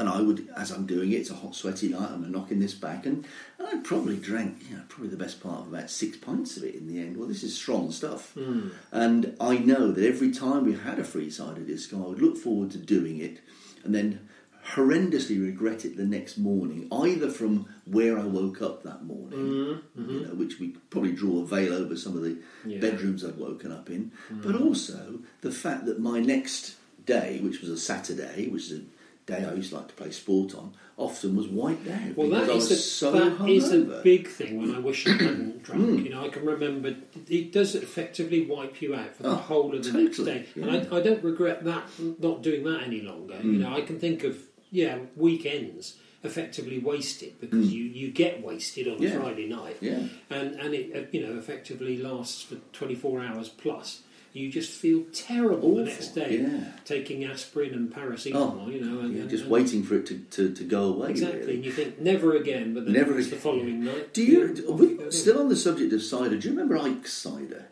and 0.00 0.08
I 0.08 0.22
would, 0.22 0.48
as 0.56 0.70
I'm 0.70 0.86
doing 0.86 1.12
it, 1.12 1.16
it's 1.16 1.30
a 1.30 1.34
hot, 1.34 1.54
sweaty 1.54 1.88
night. 1.90 2.10
I'm 2.10 2.32
knocking 2.32 2.58
this 2.58 2.72
back, 2.72 3.04
and, 3.04 3.26
and 3.58 3.68
I 3.68 3.76
probably 3.82 4.16
drank, 4.16 4.62
you 4.70 4.76
know, 4.78 4.82
probably 4.88 5.10
the 5.10 5.22
best 5.22 5.42
part 5.42 5.60
of 5.60 5.68
about 5.68 5.90
six 5.90 6.16
pints 6.16 6.56
of 6.56 6.64
it 6.64 6.74
in 6.74 6.88
the 6.88 6.98
end. 6.98 7.18
Well, 7.18 7.28
this 7.28 7.42
is 7.42 7.54
strong 7.54 7.92
stuff, 7.92 8.32
hmm. 8.32 8.68
and 8.90 9.36
I 9.38 9.58
know 9.58 9.92
that 9.92 10.02
every 10.02 10.30
time 10.32 10.64
we 10.64 10.72
had 10.72 10.98
a 10.98 11.04
free 11.04 11.28
cider 11.28 11.60
disco, 11.60 12.02
I 12.02 12.08
would 12.08 12.22
look 12.22 12.38
forward 12.38 12.70
to 12.70 12.78
doing 12.78 13.18
it, 13.18 13.40
and 13.84 13.94
then 13.94 14.26
horrendously 14.72 15.38
regret 15.38 15.84
it 15.84 15.98
the 15.98 16.06
next 16.06 16.38
morning, 16.38 16.88
either 16.90 17.28
from 17.28 17.66
where 17.84 18.18
I 18.18 18.24
woke 18.24 18.62
up 18.62 18.82
that 18.84 19.04
morning, 19.04 19.38
hmm, 19.38 20.00
you 20.00 20.02
hmm. 20.02 20.22
know, 20.22 20.34
which 20.34 20.58
we 20.58 20.68
probably 20.88 21.12
draw 21.12 21.42
a 21.42 21.46
veil 21.46 21.74
over 21.74 21.94
some 21.94 22.16
of 22.16 22.22
the 22.22 22.38
Yeah. 22.64 22.80
bedrooms 22.80 23.22
I'd 23.22 23.36
woken 23.36 23.70
up 23.70 23.90
in, 23.90 24.12
but 24.30 24.54
also 24.54 25.18
the 25.42 25.52
fact 25.52 25.84
that 25.84 26.00
my 26.00 26.20
next 26.20 26.76
day, 27.04 27.40
which 27.42 27.60
was 27.60 27.68
a 27.68 27.76
Saturday, 27.76 28.48
which 28.48 28.70
is 28.70 28.80
a 28.80 28.82
day 29.30 29.44
I 29.44 29.54
used 29.54 29.70
to 29.70 29.76
like 29.76 29.88
to 29.88 29.94
play 29.94 30.10
sport 30.10 30.54
on, 30.54 30.74
often 30.96 31.34
was 31.36 31.48
wiped 31.48 31.88
out 31.88 32.16
Well, 32.16 32.28
that 32.30 32.48
is 32.50 32.70
a, 32.70 32.76
so 32.76 33.10
that 33.12 33.48
is 33.48 33.72
a 33.72 33.80
big 34.02 34.28
thing 34.28 34.58
when 34.60 34.74
I 34.74 34.78
wish 34.78 35.06
I 35.06 35.12
hadn't 35.12 35.62
drunk. 35.68 35.82
Mm. 35.82 36.04
You 36.04 36.10
know, 36.10 36.24
I 36.24 36.28
can 36.28 36.44
remember 36.44 36.94
it 37.28 37.52
does 37.52 37.74
effectively 37.74 38.44
wipe 38.44 38.82
you 38.82 38.94
out 38.94 39.14
for 39.16 39.22
the 39.22 39.30
Oh, 39.30 39.34
whole 39.34 39.74
of 39.74 39.82
the 39.84 39.92
next 40.02 40.18
day, 40.18 40.46
yeah. 40.54 40.66
and 40.66 40.70
I, 40.92 40.96
I 40.96 41.00
don't 41.00 41.22
regret 41.24 41.64
that 41.64 41.84
not 42.20 42.42
doing 42.42 42.64
that 42.64 42.82
any 42.82 43.00
longer. 43.00 43.36
You 43.42 43.52
Mm. 43.52 43.58
know, 43.60 43.74
I 43.74 43.80
can 43.82 43.98
think 43.98 44.24
of 44.24 44.36
yeah 44.70 44.98
weekends 45.16 45.96
effectively 46.22 46.78
wasted 46.78 47.40
because 47.40 47.72
you, 47.72 47.82
you 47.84 48.10
get 48.10 48.42
wasted 48.42 48.86
on 48.86 48.98
Mm. 48.98 49.00
Yeah. 49.00 49.16
a 49.16 49.20
Friday 49.20 49.48
night, 49.48 49.76
Yeah. 49.80 50.02
and 50.28 50.54
and 50.60 50.74
it 50.74 50.86
uh, 50.94 51.06
you 51.12 51.26
know 51.26 51.38
effectively 51.38 51.96
lasts 51.96 52.42
for 52.42 52.56
twenty 52.72 52.94
four 52.94 53.22
hours 53.22 53.48
plus. 53.48 54.02
You 54.32 54.48
just 54.50 54.70
feel 54.70 55.04
terrible 55.12 55.74
the 55.76 55.84
next 55.84 56.08
day, 56.14 56.38
yeah. 56.42 56.64
taking 56.84 57.24
aspirin 57.24 57.74
and 57.74 57.92
paracetamol. 57.92 58.62
Oh, 58.66 58.70
you 58.70 58.80
know, 58.80 59.00
and, 59.00 59.12
yeah, 59.14 59.22
and- 59.22 59.30
just 59.30 59.42
and- 59.44 59.52
waiting 59.52 59.82
for 59.82 59.96
it 59.96 60.06
to, 60.06 60.18
to, 60.18 60.54
to 60.54 60.64
go 60.64 60.84
away. 60.84 61.10
Exactly, 61.10 61.40
really. 61.40 61.54
and 61.56 61.64
you 61.64 61.72
think 61.72 62.00
never 62.00 62.36
again, 62.36 62.72
but 62.74 62.84
then 62.84 62.92
Never 62.94 63.18
it's 63.18 63.28
the 63.30 63.34
again. 63.36 63.42
following 63.42 63.84
night. 63.84 64.14
Do 64.14 64.22
you, 64.22 64.54
yeah, 64.54 64.62
off 64.70 64.78
we- 64.80 64.88
you 65.04 65.10
still 65.10 65.40
on 65.40 65.48
the 65.48 65.56
subject 65.56 65.92
of 65.92 66.00
cider? 66.02 66.36
Do 66.36 66.48
you 66.48 66.54
remember 66.54 66.76
Ike's 66.78 67.12
cider? 67.12 67.66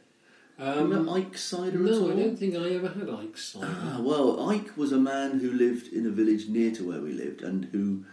Um, 0.59 0.91
remember 0.91 1.13
Ike's 1.13 1.45
cider 1.45 1.79
no. 1.79 2.11
I 2.11 2.17
don't 2.17 2.37
think 2.37 2.57
I 2.57 2.71
ever 2.71 2.89
had 2.89 3.09
Ike's 3.09 3.51
cider. 3.51 3.69
Ah, 3.71 4.01
well, 4.01 4.51
Ike 4.51 4.77
was 4.77 4.91
a 4.91 4.99
man 4.99 5.39
who 5.39 5.53
lived 5.53 5.93
in 5.93 6.05
a 6.07 6.11
village 6.11 6.49
near 6.49 6.73
to 6.73 6.89
where 6.89 7.01
we 7.01 7.13
lived, 7.13 7.43
and 7.43 7.67
who 7.67 8.05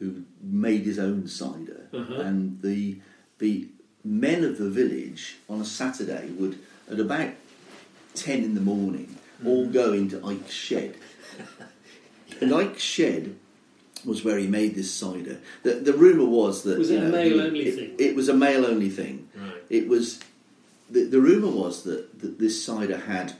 who 0.00 0.24
made 0.42 0.82
his 0.82 0.98
own 0.98 1.26
cider. 1.26 1.86
Uh-huh. 1.94 2.16
And 2.20 2.60
the 2.60 2.98
the 3.38 3.68
men 4.04 4.44
of 4.44 4.58
the 4.58 4.68
village 4.68 5.36
on 5.48 5.62
a 5.62 5.64
Saturday 5.64 6.28
would, 6.38 6.58
at 6.90 7.00
about 7.00 7.30
ten 8.14 8.42
in 8.44 8.54
the 8.54 8.60
morning, 8.60 9.18
Mm-hmm. 9.40 9.48
all 9.48 9.66
going 9.66 10.08
to 10.10 10.24
Ike's 10.24 10.52
shed. 10.52 10.94
and 12.40 12.54
Ike's 12.54 12.80
shed 12.82 13.34
was 14.04 14.24
where 14.24 14.38
he 14.38 14.46
made 14.46 14.74
this 14.76 14.92
cider. 14.94 15.40
The, 15.64 15.74
the 15.74 15.92
rumor 15.92 16.24
was 16.24 16.62
that 16.62 16.78
Was 16.78 16.90
it 16.90 17.02
a 17.02 17.08
male-only 17.08 17.60
it- 17.66 17.74
thing? 17.74 17.94
It 17.98 18.14
was 18.14 18.28
a 18.28 18.34
male 18.34 18.64
only 18.64 18.88
thing. 18.90 19.28
Right. 19.34 19.54
It 19.70 19.88
was 19.88 20.20
the, 20.88 21.04
the 21.04 21.20
rumor 21.20 21.48
was 21.50 21.82
that, 21.82 22.20
that 22.20 22.38
this 22.38 22.64
cider 22.64 22.98
had 22.98 23.34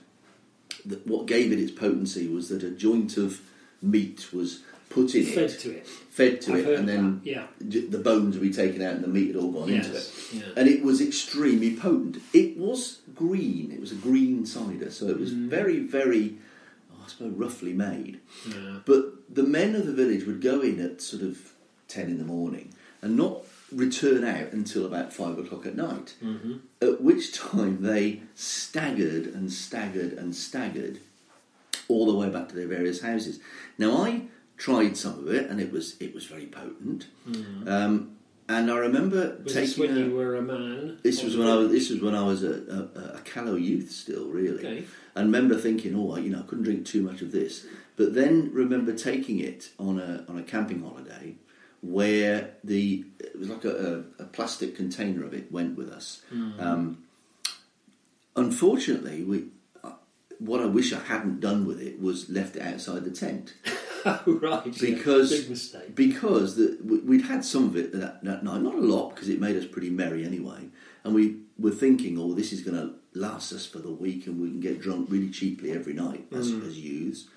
that 0.85 1.07
what 1.07 1.27
gave 1.27 1.53
it 1.53 1.61
its 1.61 1.71
potency 1.71 2.27
was 2.27 2.49
that 2.49 2.63
a 2.65 2.71
joint 2.71 3.17
of 3.17 3.41
meat 3.81 4.33
was 4.33 4.63
put 4.95 5.15
in 5.15 5.25
Fed 5.27 5.51
it, 5.51 5.59
to 5.61 5.71
it. 5.73 5.87
fed 5.87 6.41
to 6.43 6.53
I've 6.55 6.67
it, 6.69 6.79
and 6.79 6.89
then 6.89 7.21
yeah. 7.25 7.47
the 7.61 7.99
bones 7.99 8.37
would 8.37 8.43
be 8.47 8.53
taken 8.53 8.81
out 8.81 8.95
and 8.95 9.03
the 9.05 9.09
meat 9.09 9.29
had 9.29 9.37
all 9.37 9.51
gone 9.51 9.69
into 9.71 9.95
it. 9.97 10.11
Yeah. 10.33 10.43
And 10.57 10.69
it 10.69 10.83
was 10.85 11.01
extremely 11.01 11.75
potent. 11.77 12.19
It 12.33 12.57
was 12.57 13.01
green. 13.15 13.73
It 13.73 13.81
was 13.81 13.93
a 13.93 13.97
green 13.97 14.47
cider, 14.47 14.91
so 14.91 15.07
it 15.09 15.19
was 15.19 15.33
Mm. 15.33 15.49
very, 15.49 15.81
very, 15.81 16.39
oh, 16.93 17.03
I 17.05 17.09
suppose, 17.09 17.33
roughly 17.33 17.73
made. 17.73 18.21
Yeah. 18.49 18.79
But 18.87 19.35
the 19.35 19.43
men 19.43 19.75
of 19.75 19.87
the 19.87 19.93
village 19.93 20.25
would 20.27 20.41
go 20.41 20.61
in 20.61 20.79
at 20.81 21.01
sort 21.03 21.23
of 21.23 21.53
ten 21.89 22.07
in 22.09 22.19
the 22.19 22.25
morning 22.25 22.73
and 23.03 23.17
not 23.17 23.45
return 23.73 24.23
out 24.25 24.53
until 24.53 24.87
about 24.87 25.13
five 25.13 25.37
o'clock 25.39 25.67
at 25.67 25.75
night. 25.77 26.15
Mhm. 26.23 26.61
At 26.81 27.01
which 27.03 27.33
time 27.33 27.79
they 27.83 28.23
staggered 28.37 29.27
and 29.27 29.53
staggered 29.53 30.13
and 30.13 30.35
staggered 30.37 30.99
all 31.89 32.07
the 32.07 32.15
way 32.17 32.29
back 32.31 32.49
to 32.51 32.55
their 32.55 32.69
various 32.69 33.01
houses. 33.01 33.41
Now 33.77 34.05
I 34.05 34.23
tried 34.57 34.97
some 34.97 35.19
of 35.19 35.29
it, 35.29 35.49
and 35.51 35.61
it 35.61 35.71
was 35.73 35.97
it 36.01 36.15
was 36.15 36.25
very 36.27 36.47
potent. 36.47 37.07
Um, 37.67 38.11
and 38.47 38.71
I 38.71 38.77
remember 38.77 39.39
Was 39.43 39.55
taking. 39.55 39.69
this 39.69 39.79
when 39.79 39.97
a- 39.97 40.01
you 40.01 40.15
were 40.15 40.37
a 40.37 40.43
man? 40.43 40.99
this 41.03 41.23
was 41.23 41.37
when 41.37 41.49
I 41.49 41.55
was. 41.57 41.71
This 41.71 41.91
was 41.91 42.01
when 42.03 42.15
I 42.15 42.23
was 42.23 42.43
a, 42.45 42.53
a, 42.53 43.17
a 43.17 43.21
callow 43.25 43.55
youth 43.57 43.91
still, 43.91 44.27
really. 44.29 44.59
Okay. 44.67 44.85
And 45.17 45.27
remember 45.27 45.57
thinking, 45.57 45.95
oh, 45.97 46.17
you 46.17 46.31
know, 46.31 46.41
I 46.41 46.43
couldn't 46.43 46.65
drink 46.65 46.85
too 46.85 47.01
much 47.03 47.23
of 47.23 47.33
this. 47.33 47.65
But 47.97 48.15
then 48.15 48.51
remember 48.53 48.93
taking 48.93 49.39
it 49.39 49.71
on 49.79 49.99
a 49.99 50.25
on 50.29 50.37
a 50.39 50.43
camping 50.43 50.83
holiday, 50.83 51.37
where 51.81 52.51
the 52.63 53.05
it 53.21 53.39
was 53.39 53.49
like 53.49 53.65
a, 53.65 54.05
a, 54.19 54.23
a 54.25 54.27
plastic 54.27 54.77
container 54.77 55.25
of 55.25 55.33
it 55.33 55.51
went 55.51 55.77
with 55.79 55.89
us. 55.91 56.21
Mm. 56.33 56.61
Um, 56.63 56.99
unfortunately, 58.37 59.23
we. 59.25 59.45
uh, 59.83 59.93
What 60.39 60.61
I 60.61 60.67
wish 60.67 60.93
I 60.93 60.99
hadn't 60.99 61.41
done 61.41 61.65
with 61.67 61.81
it 61.81 62.01
was 62.01 62.29
left 62.29 62.57
it 62.57 62.63
outside 62.63 63.05
the 63.05 63.11
tent 63.11 63.55
Oh, 64.07 64.23
right. 64.27 64.67
yeah. 64.67 64.95
because 64.95 65.31
Big 65.31 65.51
mistake. 65.51 65.95
because 65.95 66.57
the, 66.57 66.79
we- 66.85 66.99
we'd 66.99 67.23
had 67.23 67.45
some 67.45 67.65
of 67.65 67.77
it 67.77 67.93
that, 67.93 68.23
that 68.25 68.43
night, 68.45 68.61
not 68.63 68.75
a 68.75 68.79
lot 68.79 69.11
because 69.15 69.29
it 69.29 69.41
made 69.41 69.57
us 69.57 69.65
pretty 69.67 69.91
merry 69.91 70.25
anyway, 70.25 70.69
and 71.05 71.15
we 71.15 71.37
were 71.59 71.71
thinking, 71.71 72.19
oh, 72.19 72.33
this 72.35 72.53
is 72.53 72.61
going 72.63 72.77
to 72.77 72.95
last 73.19 73.53
us 73.53 73.65
for 73.67 73.79
the 73.79 73.91
week, 73.91 74.27
and 74.27 74.41
we 74.41 74.49
can 74.49 74.61
get 74.61 74.81
drunk 74.81 75.09
really 75.11 75.31
cheaply 75.31 75.71
every 75.73 75.93
night 75.95 76.27
as, 76.33 76.51
Mm. 76.53 76.67
as 76.67 76.79
youths. 76.79 77.29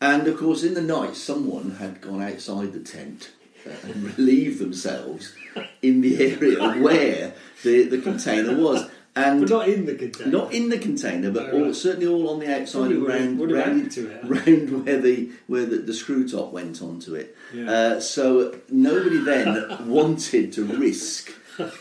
And 0.00 0.26
of 0.28 0.36
course, 0.38 0.62
in 0.62 0.74
the 0.74 0.82
night, 0.82 1.16
someone 1.16 1.72
had 1.72 2.00
gone 2.00 2.22
outside 2.22 2.72
the 2.72 2.80
tent 2.80 3.30
uh, 3.66 3.70
and 3.84 4.04
relieved 4.18 4.58
themselves 4.60 5.34
in 5.82 6.00
the 6.00 6.20
area 6.32 6.78
where 6.80 7.34
the, 7.64 7.84
the 7.84 7.98
container 7.98 8.56
was. 8.56 8.87
And 9.26 9.40
But 9.40 9.50
not 9.50 9.68
in 9.68 9.84
the 9.86 9.94
container. 9.94 10.30
not 10.30 10.52
in 10.52 10.68
the 10.68 10.78
container, 10.78 11.30
but 11.30 11.50
Oh, 11.52 11.64
all, 11.66 11.74
certainly 11.74 12.06
all 12.06 12.28
on 12.30 12.38
the 12.40 12.46
outside 12.60 12.90
Probably 12.90 13.16
and 13.18 13.40
round, 13.40 13.52
round, 13.52 13.92
to 13.92 14.10
it, 14.10 14.20
round 14.24 14.84
where 14.86 15.00
the 15.00 15.30
where 15.46 15.66
the, 15.66 15.76
the 15.78 15.94
screw 15.94 16.28
top 16.28 16.52
went 16.52 16.80
onto 16.82 17.14
it. 17.14 17.36
Yeah. 17.54 17.70
Uh, 17.70 18.00
so 18.00 18.54
nobody 18.70 19.18
then 19.18 19.88
wanted 19.96 20.52
to 20.54 20.64
risk 20.64 21.32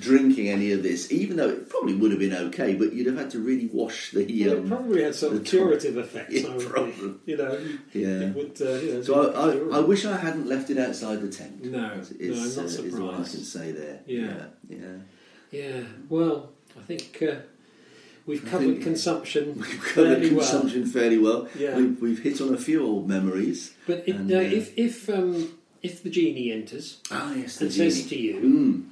drinking 0.00 0.48
any 0.48 0.72
of 0.72 0.82
this, 0.82 1.10
even 1.12 1.36
though 1.36 1.48
it 1.48 1.70
probably 1.70 1.94
would 1.94 2.10
have 2.10 2.20
been 2.20 2.34
okay. 2.34 2.74
But 2.74 2.92
you'd 2.92 3.06
have 3.06 3.16
had 3.16 3.30
to 3.30 3.38
really 3.38 3.66
wash 3.72 4.10
the. 4.10 4.24
Well, 4.24 4.56
it 4.56 4.58
Um, 4.60 4.68
probably 4.68 5.02
had 5.04 5.14
some 5.14 5.38
top. 5.38 5.44
curative 5.46 5.96
effects. 5.98 6.34
Yeah, 6.34 6.52
probably. 6.58 7.14
You 7.26 7.36
know, 7.36 7.58
Yeah. 7.92 8.08
it 8.28 8.34
would, 8.34 8.60
uh, 8.60 8.72
you 8.74 8.94
know, 8.94 9.02
so 9.02 9.30
I, 9.32 9.76
I. 9.76 9.78
I 9.78 9.80
wish 9.80 10.04
I 10.04 10.16
hadn't 10.16 10.46
left 10.48 10.70
it 10.70 10.78
outside 10.78 11.22
the 11.22 11.28
tent. 11.28 11.64
No, 11.64 11.92
is, 11.92 12.10
no, 12.10 12.62
I'm 12.62 12.66
not 12.66 12.78
uh, 12.80 12.82
is 12.88 12.94
what 12.96 13.14
I 13.14 13.16
can 13.18 13.44
say 13.56 13.72
there. 13.72 14.00
Yeah. 14.06 14.20
yeah. 14.68 14.76
yeah. 14.78 14.96
Yeah, 15.50 15.82
well, 16.08 16.50
I 16.76 16.80
think 16.82 17.22
uh, 17.22 17.36
we've 18.26 18.44
covered 18.44 18.82
consumption 18.82 19.54
We've 19.58 19.80
covered 19.82 20.20
fairly 20.20 20.34
well. 20.34 20.68
fairly 20.86 21.18
well. 21.18 21.48
Yeah. 21.58 21.76
We've, 21.76 22.00
we've 22.00 22.22
hit 22.22 22.40
on 22.40 22.52
a 22.54 22.58
few 22.58 22.84
old 22.84 23.08
memories. 23.08 23.74
But 23.86 24.04
if, 24.06 24.16
And, 24.16 24.30
uh, 24.32 24.36
if 24.36 24.76
if 24.76 25.08
um, 25.08 25.58
if 25.82 26.02
the 26.02 26.10
genie 26.10 26.50
enters 26.52 26.98
Ah, 27.10 27.34
yes, 27.34 27.56
the 27.58 27.66
and 27.66 27.74
says 27.74 28.06
to 28.08 28.16
you, 28.16 28.34
Mm. 28.40 28.84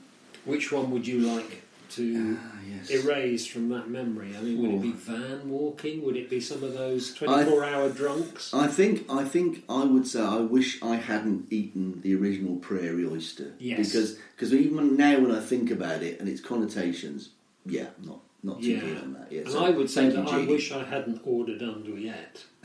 which 0.45 0.71
one 0.73 0.91
would 0.91 1.07
you 1.07 1.19
like 1.21 1.63
to 1.91 2.39
Ah, 2.41 2.53
yes. 2.71 2.91
erase 2.91 3.47
from 3.47 3.69
that 3.71 3.89
memory? 3.91 4.31
I 4.39 4.41
mean, 4.43 4.59
would 4.63 4.73
it 4.75 4.83
be 4.83 4.93
van 4.93 5.49
walking? 5.51 6.03
Would 6.05 6.17
it 6.17 6.29
be 6.31 6.41
some 6.41 6.63
of 6.63 6.73
those 6.75 7.13
twenty-four 7.15 7.65
hour 7.65 7.89
drunks? 7.91 8.53
I 8.55 8.67
think 8.69 9.05
I 9.11 9.25
think 9.25 9.65
I 9.69 9.85
would 9.85 10.07
say 10.07 10.21
I 10.23 10.39
wish 10.39 10.83
I 10.83 10.97
hadn't 10.97 11.53
eaten 11.53 12.01
the 12.03 12.15
original 12.15 12.57
prairie 12.57 13.07
oyster. 13.07 13.53
Yes. 13.59 13.79
Because 13.79 14.17
because 14.35 14.55
even 14.55 14.97
now 14.97 15.19
when 15.21 15.33
I 15.33 15.41
think 15.41 15.71
about 15.71 16.03
it 16.03 16.21
and 16.21 16.29
its 16.29 16.41
connotations, 16.41 17.31
yeah, 17.67 17.87
not 18.05 18.21
not 18.45 18.61
too 18.61 18.71
Yeah. 18.73 18.81
keen 18.81 18.97
on 18.99 19.13
that. 19.15 19.31
Yeah, 19.31 19.41
and 19.43 19.51
so 19.51 19.65
I 19.65 19.71
would 19.71 19.89
say 19.89 20.09
that 20.09 20.27
I 20.29 20.45
wish 20.45 20.73
I 20.73 20.83
hadn't 20.83 21.21
ordered 21.25 21.61
Andouillette. 21.61 22.43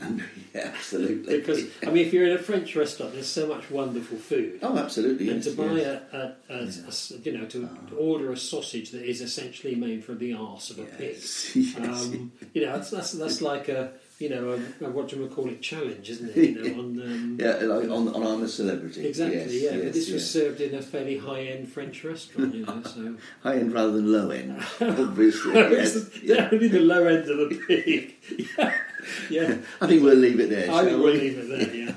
yeah, 0.54 0.72
absolutely. 0.74 1.38
Because, 1.38 1.64
I 1.86 1.90
mean, 1.90 2.04
if 2.06 2.12
you're 2.12 2.26
in 2.26 2.32
a 2.32 2.38
French 2.38 2.74
restaurant, 2.74 3.12
there's 3.14 3.28
so 3.28 3.46
much 3.46 3.70
wonderful 3.70 4.18
food. 4.18 4.58
oh, 4.62 4.76
absolutely. 4.76 5.28
and 5.30 5.36
Yes, 5.44 5.54
to 5.54 5.60
buy 5.60 5.72
yes. 5.74 6.02
a, 6.12 6.16
a, 6.50 6.54
a, 6.54 6.58
a 6.58 7.20
you 7.22 7.38
know, 7.38 7.44
to, 7.46 7.68
to 7.90 7.94
order 7.96 8.32
a 8.32 8.36
sausage 8.36 8.90
that 8.90 9.08
is 9.08 9.20
essentially 9.20 9.76
made 9.76 10.04
from 10.04 10.18
the 10.18 10.32
arse 10.34 10.70
of 10.70 10.80
a 10.80 10.84
pig. 10.84 11.14
yes. 11.16 11.56
Um, 11.78 12.32
you 12.54 12.66
know, 12.66 12.72
that's, 12.76 12.90
that's 12.90 13.12
that's 13.12 13.40
like 13.40 13.68
a 13.68 13.92
you 14.18 14.28
know 14.28 14.50
a, 14.50 14.84
a 14.84 14.90
what 14.90 15.08
do 15.08 15.22
we 15.22 15.28
call 15.28 15.48
it 15.48 15.62
challenge, 15.62 16.10
isn't 16.10 16.30
it? 16.30 16.36
You 16.36 16.74
know, 16.74 16.78
on 16.80 17.02
um, 17.02 17.38
yeah, 17.40 17.54
like 17.66 17.88
on, 17.88 18.08
on 18.08 18.26
I'm 18.26 18.42
a 18.42 18.48
celebrity. 18.48 19.06
exactly. 19.06 19.38
Yes, 19.38 19.52
yeah, 19.52 19.70
yes, 19.70 19.84
but 19.84 19.92
this 19.94 20.10
was 20.10 20.30
served 20.30 20.60
in 20.60 20.74
a 20.74 20.82
fairly 20.82 21.18
high-end 21.18 21.70
French 21.70 22.02
restaurant. 22.04 22.54
You 22.54 22.66
know, 22.66 22.82
so 22.82 23.16
high 23.42 23.56
end 23.56 23.72
rather 23.72 23.92
than 23.92 24.12
low 24.12 24.30
end, 24.30 24.52
obviously. 24.80 25.54
yes, 25.54 26.10
yeah. 26.22 26.48
only 26.52 26.68
the 26.68 26.80
low 26.80 27.06
end 27.06 27.28
of 27.28 27.36
the 27.36 27.62
pig. 27.66 28.16
yeah, 28.58 28.74
yeah. 29.30 29.56
I 29.80 29.86
think 29.86 30.02
we'll 30.02 30.14
leave 30.16 30.40
it 30.40 30.50
there. 30.50 30.70
I 30.70 30.84
think 30.84 30.98
we? 30.98 31.04
we'll 31.04 31.14
leave 31.14 31.38
it 31.38 31.48
there. 31.48 31.74
Yeah. 31.74 31.92